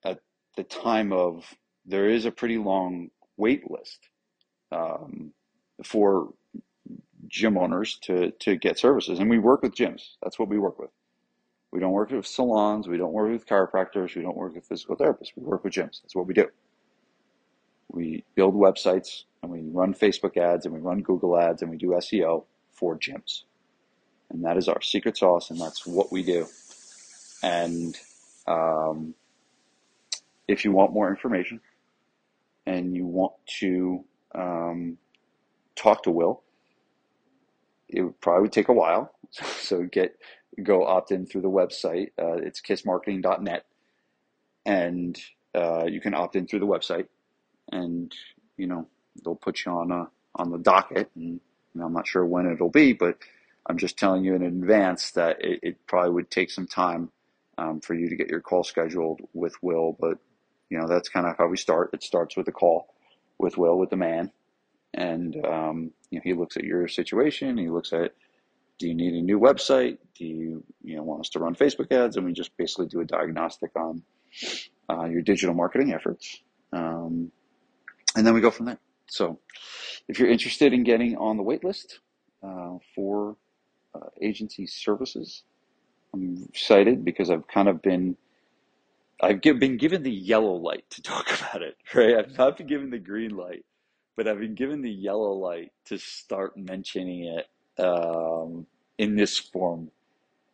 at 0.05 0.20
the 0.57 0.64
time 0.64 1.12
of 1.12 1.44
there 1.87 2.09
is 2.09 2.26
a 2.26 2.31
pretty 2.31 2.59
long 2.59 3.11
wait 3.37 3.70
list 3.70 4.00
um, 4.72 5.33
for 5.85 6.31
gym 7.29 7.59
owners 7.59 7.98
to 8.02 8.33
to 8.40 8.57
get 8.57 8.79
services, 8.79 9.18
and 9.18 9.31
we 9.31 9.38
work 9.38 9.62
with 9.62 9.74
gyms. 9.74 10.02
That's 10.22 10.38
what 10.38 10.48
we 10.48 10.59
work 10.59 10.79
with. 10.79 10.90
We 11.76 11.80
don't 11.80 11.92
work 11.92 12.10
with 12.10 12.26
salons. 12.26 12.88
We 12.88 12.96
don't 12.96 13.12
work 13.12 13.30
with 13.30 13.46
chiropractors. 13.46 14.16
We 14.16 14.22
don't 14.22 14.34
work 14.34 14.54
with 14.54 14.64
physical 14.64 14.96
therapists. 14.96 15.32
We 15.36 15.42
work 15.42 15.62
with 15.62 15.74
gyms. 15.74 16.00
That's 16.00 16.14
what 16.14 16.26
we 16.26 16.32
do. 16.32 16.46
We 17.88 18.24
build 18.34 18.54
websites 18.54 19.24
and 19.42 19.52
we 19.52 19.60
run 19.60 19.92
Facebook 19.92 20.38
ads 20.38 20.64
and 20.64 20.74
we 20.74 20.80
run 20.80 21.02
Google 21.02 21.38
ads 21.38 21.60
and 21.60 21.70
we 21.70 21.76
do 21.76 21.88
SEO 21.88 22.46
for 22.72 22.98
gyms. 22.98 23.42
And 24.30 24.42
that 24.42 24.56
is 24.56 24.68
our 24.68 24.80
secret 24.80 25.18
sauce 25.18 25.50
and 25.50 25.60
that's 25.60 25.86
what 25.86 26.10
we 26.10 26.22
do. 26.22 26.46
And 27.42 27.94
um, 28.46 29.14
if 30.48 30.64
you 30.64 30.72
want 30.72 30.94
more 30.94 31.10
information 31.10 31.60
and 32.64 32.96
you 32.96 33.04
want 33.04 33.34
to 33.58 34.02
um, 34.34 34.96
talk 35.74 36.04
to 36.04 36.10
Will, 36.10 36.42
it 37.86 38.00
would 38.00 38.18
probably 38.22 38.48
take 38.48 38.70
a 38.70 38.72
while. 38.72 39.12
So 39.60 39.82
get 39.82 40.16
go 40.62 40.86
opt 40.86 41.10
in 41.10 41.26
through 41.26 41.42
the 41.42 41.50
website. 41.50 42.10
Uh, 42.18 42.34
it's 42.34 42.60
kissmarketing.net, 42.60 43.64
and 44.64 45.18
uh, 45.54 45.84
you 45.86 46.00
can 46.00 46.14
opt 46.14 46.36
in 46.36 46.46
through 46.46 46.60
the 46.60 46.66
website, 46.66 47.06
and 47.70 48.12
you 48.56 48.66
know 48.66 48.86
they'll 49.24 49.34
put 49.34 49.64
you 49.64 49.72
on 49.72 49.90
a 49.90 50.08
on 50.34 50.50
the 50.50 50.58
docket. 50.58 51.10
And 51.14 51.40
you 51.74 51.80
know, 51.80 51.86
I'm 51.86 51.92
not 51.92 52.06
sure 52.06 52.24
when 52.24 52.46
it'll 52.50 52.70
be, 52.70 52.92
but 52.92 53.18
I'm 53.66 53.78
just 53.78 53.98
telling 53.98 54.24
you 54.24 54.34
in 54.34 54.42
advance 54.42 55.10
that 55.12 55.44
it, 55.44 55.60
it 55.62 55.86
probably 55.86 56.12
would 56.12 56.30
take 56.30 56.50
some 56.50 56.66
time 56.66 57.10
um, 57.58 57.80
for 57.80 57.94
you 57.94 58.08
to 58.08 58.16
get 58.16 58.28
your 58.28 58.40
call 58.40 58.64
scheduled 58.64 59.20
with 59.34 59.54
Will. 59.62 59.96
But 59.98 60.18
you 60.70 60.78
know 60.78 60.88
that's 60.88 61.08
kind 61.08 61.26
of 61.26 61.36
how 61.36 61.48
we 61.48 61.56
start. 61.56 61.90
It 61.92 62.02
starts 62.02 62.36
with 62.36 62.48
a 62.48 62.52
call 62.52 62.94
with 63.38 63.58
Will, 63.58 63.78
with 63.78 63.90
the 63.90 63.96
man, 63.96 64.32
and 64.94 65.36
um, 65.44 65.92
you 66.10 66.18
know, 66.18 66.22
he 66.24 66.34
looks 66.34 66.56
at 66.56 66.64
your 66.64 66.88
situation. 66.88 67.58
He 67.58 67.68
looks 67.68 67.92
at 67.92 68.12
do 68.78 68.88
you 68.88 68.94
need 68.94 69.14
a 69.14 69.22
new 69.22 69.38
website? 69.40 69.98
Do 70.14 70.24
you 70.24 70.64
you 70.82 70.96
know 70.96 71.02
want 71.02 71.20
us 71.20 71.28
to 71.30 71.38
run 71.38 71.54
Facebook 71.54 71.92
ads? 71.92 72.16
And 72.16 72.26
we 72.26 72.32
just 72.32 72.56
basically 72.56 72.86
do 72.86 73.00
a 73.00 73.04
diagnostic 73.04 73.70
on 73.76 74.02
uh, 74.90 75.04
your 75.04 75.22
digital 75.22 75.54
marketing 75.54 75.92
efforts, 75.92 76.40
um, 76.72 77.30
and 78.16 78.26
then 78.26 78.34
we 78.34 78.40
go 78.40 78.50
from 78.50 78.66
there. 78.66 78.78
So, 79.08 79.38
if 80.08 80.18
you're 80.18 80.30
interested 80.30 80.72
in 80.72 80.82
getting 80.82 81.16
on 81.16 81.36
the 81.36 81.42
wait 81.42 81.64
list 81.64 82.00
uh, 82.42 82.78
for 82.94 83.36
uh, 83.94 84.08
agency 84.20 84.66
services, 84.66 85.44
I'm 86.12 86.44
excited 86.48 87.04
because 87.04 87.30
I've 87.30 87.46
kind 87.48 87.68
of 87.68 87.80
been 87.82 88.16
I've 89.20 89.40
been 89.40 89.78
given 89.78 90.02
the 90.02 90.10
yellow 90.10 90.54
light 90.54 90.84
to 90.90 91.02
talk 91.02 91.28
about 91.40 91.62
it. 91.62 91.76
Right, 91.94 92.16
I've 92.16 92.36
not 92.36 92.58
been 92.58 92.66
given 92.66 92.90
the 92.90 92.98
green 92.98 93.36
light, 93.36 93.64
but 94.16 94.28
I've 94.28 94.40
been 94.40 94.54
given 94.54 94.82
the 94.82 94.90
yellow 94.90 95.32
light 95.32 95.72
to 95.86 95.98
start 95.98 96.56
mentioning 96.56 97.24
it 97.24 97.46
um, 97.78 98.66
in 98.98 99.16
this 99.16 99.38
form 99.38 99.90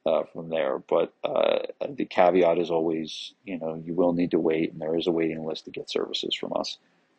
uh, 0.07 0.25
from 0.33 0.49
there. 0.49 0.79
But 0.79 1.13
uh, 1.25 1.61
the 1.89 2.05
caveat 2.05 2.59
is 2.59 2.71
always, 2.71 3.35
you 3.45 3.59
know, 3.59 3.81
you 3.85 3.95
will 3.95 4.13
need 4.13 4.33
to 4.33 4.39
wait, 4.39 4.73
and 4.73 4.81
there 4.81 4.97
is 4.97 5.07
a 5.07 5.13
waiting 5.13 5.45
list 5.45 5.65
to 5.67 5.71
get 5.71 5.91
services 5.91 6.35
from 6.35 6.53
us. 6.57 6.79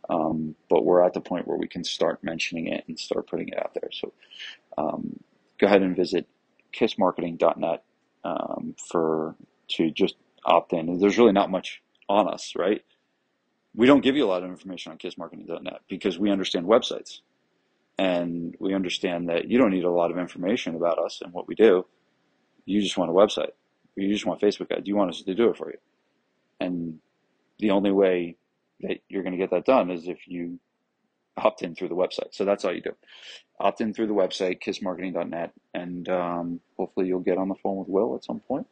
Um, 0.09 0.55
but 0.69 0.85
we're 0.85 1.03
at 1.03 1.13
the 1.13 1.21
point 1.21 1.47
where 1.47 1.57
we 1.57 1.67
can 1.67 1.83
start 1.83 2.23
mentioning 2.23 2.67
it 2.67 2.83
and 2.87 2.99
start 2.99 3.27
putting 3.27 3.47
it 3.49 3.57
out 3.57 3.73
there. 3.73 3.89
So 3.91 4.11
um, 4.77 5.19
go 5.59 5.67
ahead 5.67 5.81
and 5.81 5.95
visit 5.95 6.27
kissmarketing.net 6.73 7.83
um, 8.25 8.75
for 8.91 9.35
to 9.69 9.91
just 9.91 10.15
opt 10.45 10.73
in. 10.73 10.99
There's 10.99 11.17
really 11.17 11.31
not 11.31 11.49
much 11.49 11.81
on 12.09 12.27
us, 12.27 12.53
right? 12.57 12.83
We 13.75 13.87
don't 13.87 14.01
give 14.01 14.15
you 14.15 14.25
a 14.25 14.27
lot 14.27 14.43
of 14.43 14.49
information 14.49 14.91
on 14.91 14.97
kissmarketing.net 14.97 15.81
because 15.87 16.19
we 16.19 16.29
understand 16.29 16.65
websites. 16.65 17.21
And 17.97 18.56
we 18.60 18.73
understand 18.73 19.29
that 19.29 19.49
you 19.49 19.58
don't 19.58 19.71
need 19.71 19.84
a 19.84 19.91
lot 19.91 20.12
of 20.12 20.17
information 20.17 20.75
about 20.75 20.97
us 20.97 21.21
and 21.21 21.32
what 21.32 21.47
we 21.47 21.56
do. 21.56 21.86
You 22.65 22.82
just 22.82 22.97
want 22.97 23.12
a 23.12 23.13
website. 23.13 23.51
You 23.95 24.12
just 24.12 24.25
want 24.25 24.41
Facebook 24.41 24.71
ads. 24.71 24.88
You 24.88 24.95
want 24.95 25.12
us 25.12 25.21
to 25.21 25.36
do 25.36 25.49
it 25.49 25.58
for 25.58 25.69
you. 25.69 25.77
And 26.60 26.99
the 27.60 27.71
only 27.71 27.91
way 27.91 28.38
that 28.82 28.99
you're 29.10 29.23
going 29.23 29.34
to 29.34 29.38
get 29.38 29.51
that 29.51 29.65
done 29.65 29.91
is 29.91 30.08
if 30.08 30.27
you 30.27 30.60
opt 31.38 31.62
in 31.62 31.75
through 31.75 31.89
the 31.89 31.95
website. 31.95 32.29
So 32.32 32.45
that's 32.45 32.65
all 32.65 32.73
you 32.73 32.82
do. 32.82 32.95
Opt 33.60 33.82
in 33.82 33.93
through 33.93 34.08
the 34.08 34.13
website, 34.13 34.62
kissmarketing.net, 34.62 35.51
and 35.73 36.10
um, 36.10 36.60
hopefully 36.77 37.08
you'll 37.08 37.19
get 37.19 37.38
on 37.38 37.49
the 37.49 37.56
phone 37.56 37.77
with 37.77 37.88
Will 37.88 38.15
at 38.15 38.23
some 38.23 38.39
point 38.39 38.67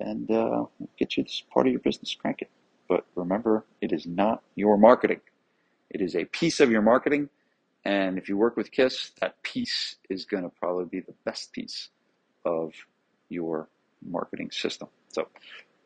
and 0.00 0.30
uh, 0.30 0.64
get 0.98 1.16
you 1.16 1.24
this 1.24 1.42
part 1.52 1.66
of 1.66 1.72
your 1.72 1.80
business 1.80 2.14
cranking. 2.14 2.48
But 2.88 3.04
remember, 3.14 3.64
it 3.80 3.92
is 3.92 4.06
not 4.06 4.42
your 4.54 4.76
marketing. 4.76 5.20
It 5.90 6.00
is 6.00 6.14
a 6.14 6.24
piece 6.24 6.60
of 6.60 6.70
your 6.70 6.82
marketing 6.82 7.28
and 7.88 8.18
if 8.18 8.28
you 8.28 8.36
work 8.36 8.54
with 8.58 8.70
KISS, 8.70 9.12
that 9.22 9.42
piece 9.42 9.96
is 10.10 10.26
going 10.26 10.42
to 10.42 10.50
probably 10.50 10.84
be 10.84 11.00
the 11.00 11.14
best 11.24 11.54
piece 11.54 11.88
of 12.44 12.74
your 13.30 13.70
marketing 14.06 14.50
system. 14.50 14.88
So 15.08 15.26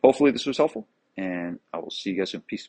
hopefully 0.02 0.32
this 0.32 0.44
was 0.44 0.56
helpful, 0.56 0.88
and 1.16 1.60
I 1.72 1.78
will 1.78 1.92
see 1.92 2.10
you 2.10 2.18
guys 2.18 2.34
in 2.34 2.40
Peace. 2.40 2.68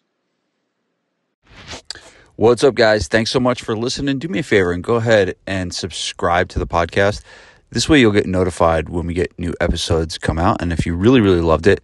What's 2.36 2.64
up, 2.64 2.76
guys? 2.76 3.08
Thanks 3.08 3.32
so 3.32 3.40
much 3.40 3.64
for 3.64 3.76
listening. 3.76 4.20
Do 4.20 4.28
me 4.28 4.38
a 4.38 4.44
favor 4.44 4.72
and 4.72 4.84
go 4.84 4.96
ahead 4.96 5.36
and 5.48 5.74
subscribe 5.74 6.50
to 6.50 6.60
the 6.60 6.68
podcast. 6.68 7.24
This 7.72 7.90
way, 7.90 8.00
you'll 8.00 8.12
get 8.12 8.28
notified 8.28 8.90
when 8.90 9.08
we 9.08 9.16
get 9.16 9.40
new 9.40 9.56
episodes 9.60 10.20
come 10.20 10.38
out. 10.38 10.62
And 10.62 10.72
if 10.72 10.86
you 10.86 10.96
really, 10.96 11.22
really 11.22 11.42
loved 11.42 11.66
it, 11.66 11.82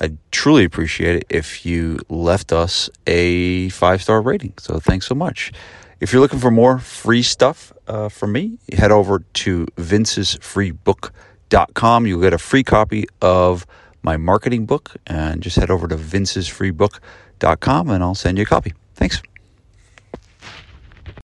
I'd 0.00 0.18
truly 0.32 0.64
appreciate 0.64 1.14
it 1.14 1.26
if 1.28 1.64
you 1.64 2.00
left 2.08 2.52
us 2.52 2.90
a 3.06 3.68
five 3.68 4.02
star 4.02 4.20
rating. 4.20 4.54
So, 4.58 4.80
thanks 4.80 5.06
so 5.06 5.14
much. 5.14 5.52
If 6.00 6.12
you're 6.12 6.20
looking 6.20 6.38
for 6.38 6.52
more 6.52 6.78
free 6.78 7.22
stuff 7.22 7.72
uh, 7.88 8.08
from 8.08 8.30
me, 8.32 8.58
head 8.72 8.92
over 8.92 9.18
to 9.18 9.66
vincesfreebook.com. 9.76 12.06
You'll 12.06 12.20
get 12.20 12.32
a 12.32 12.38
free 12.38 12.62
copy 12.62 13.06
of 13.20 13.66
my 14.02 14.16
marketing 14.16 14.64
book 14.66 14.92
and 15.06 15.42
just 15.42 15.56
head 15.56 15.70
over 15.70 15.88
to 15.88 15.96
vincesfreebook.com 15.96 17.90
and 17.90 18.04
I'll 18.04 18.14
send 18.14 18.38
you 18.38 18.42
a 18.42 18.46
copy. 18.46 18.74
Thanks. 18.94 19.20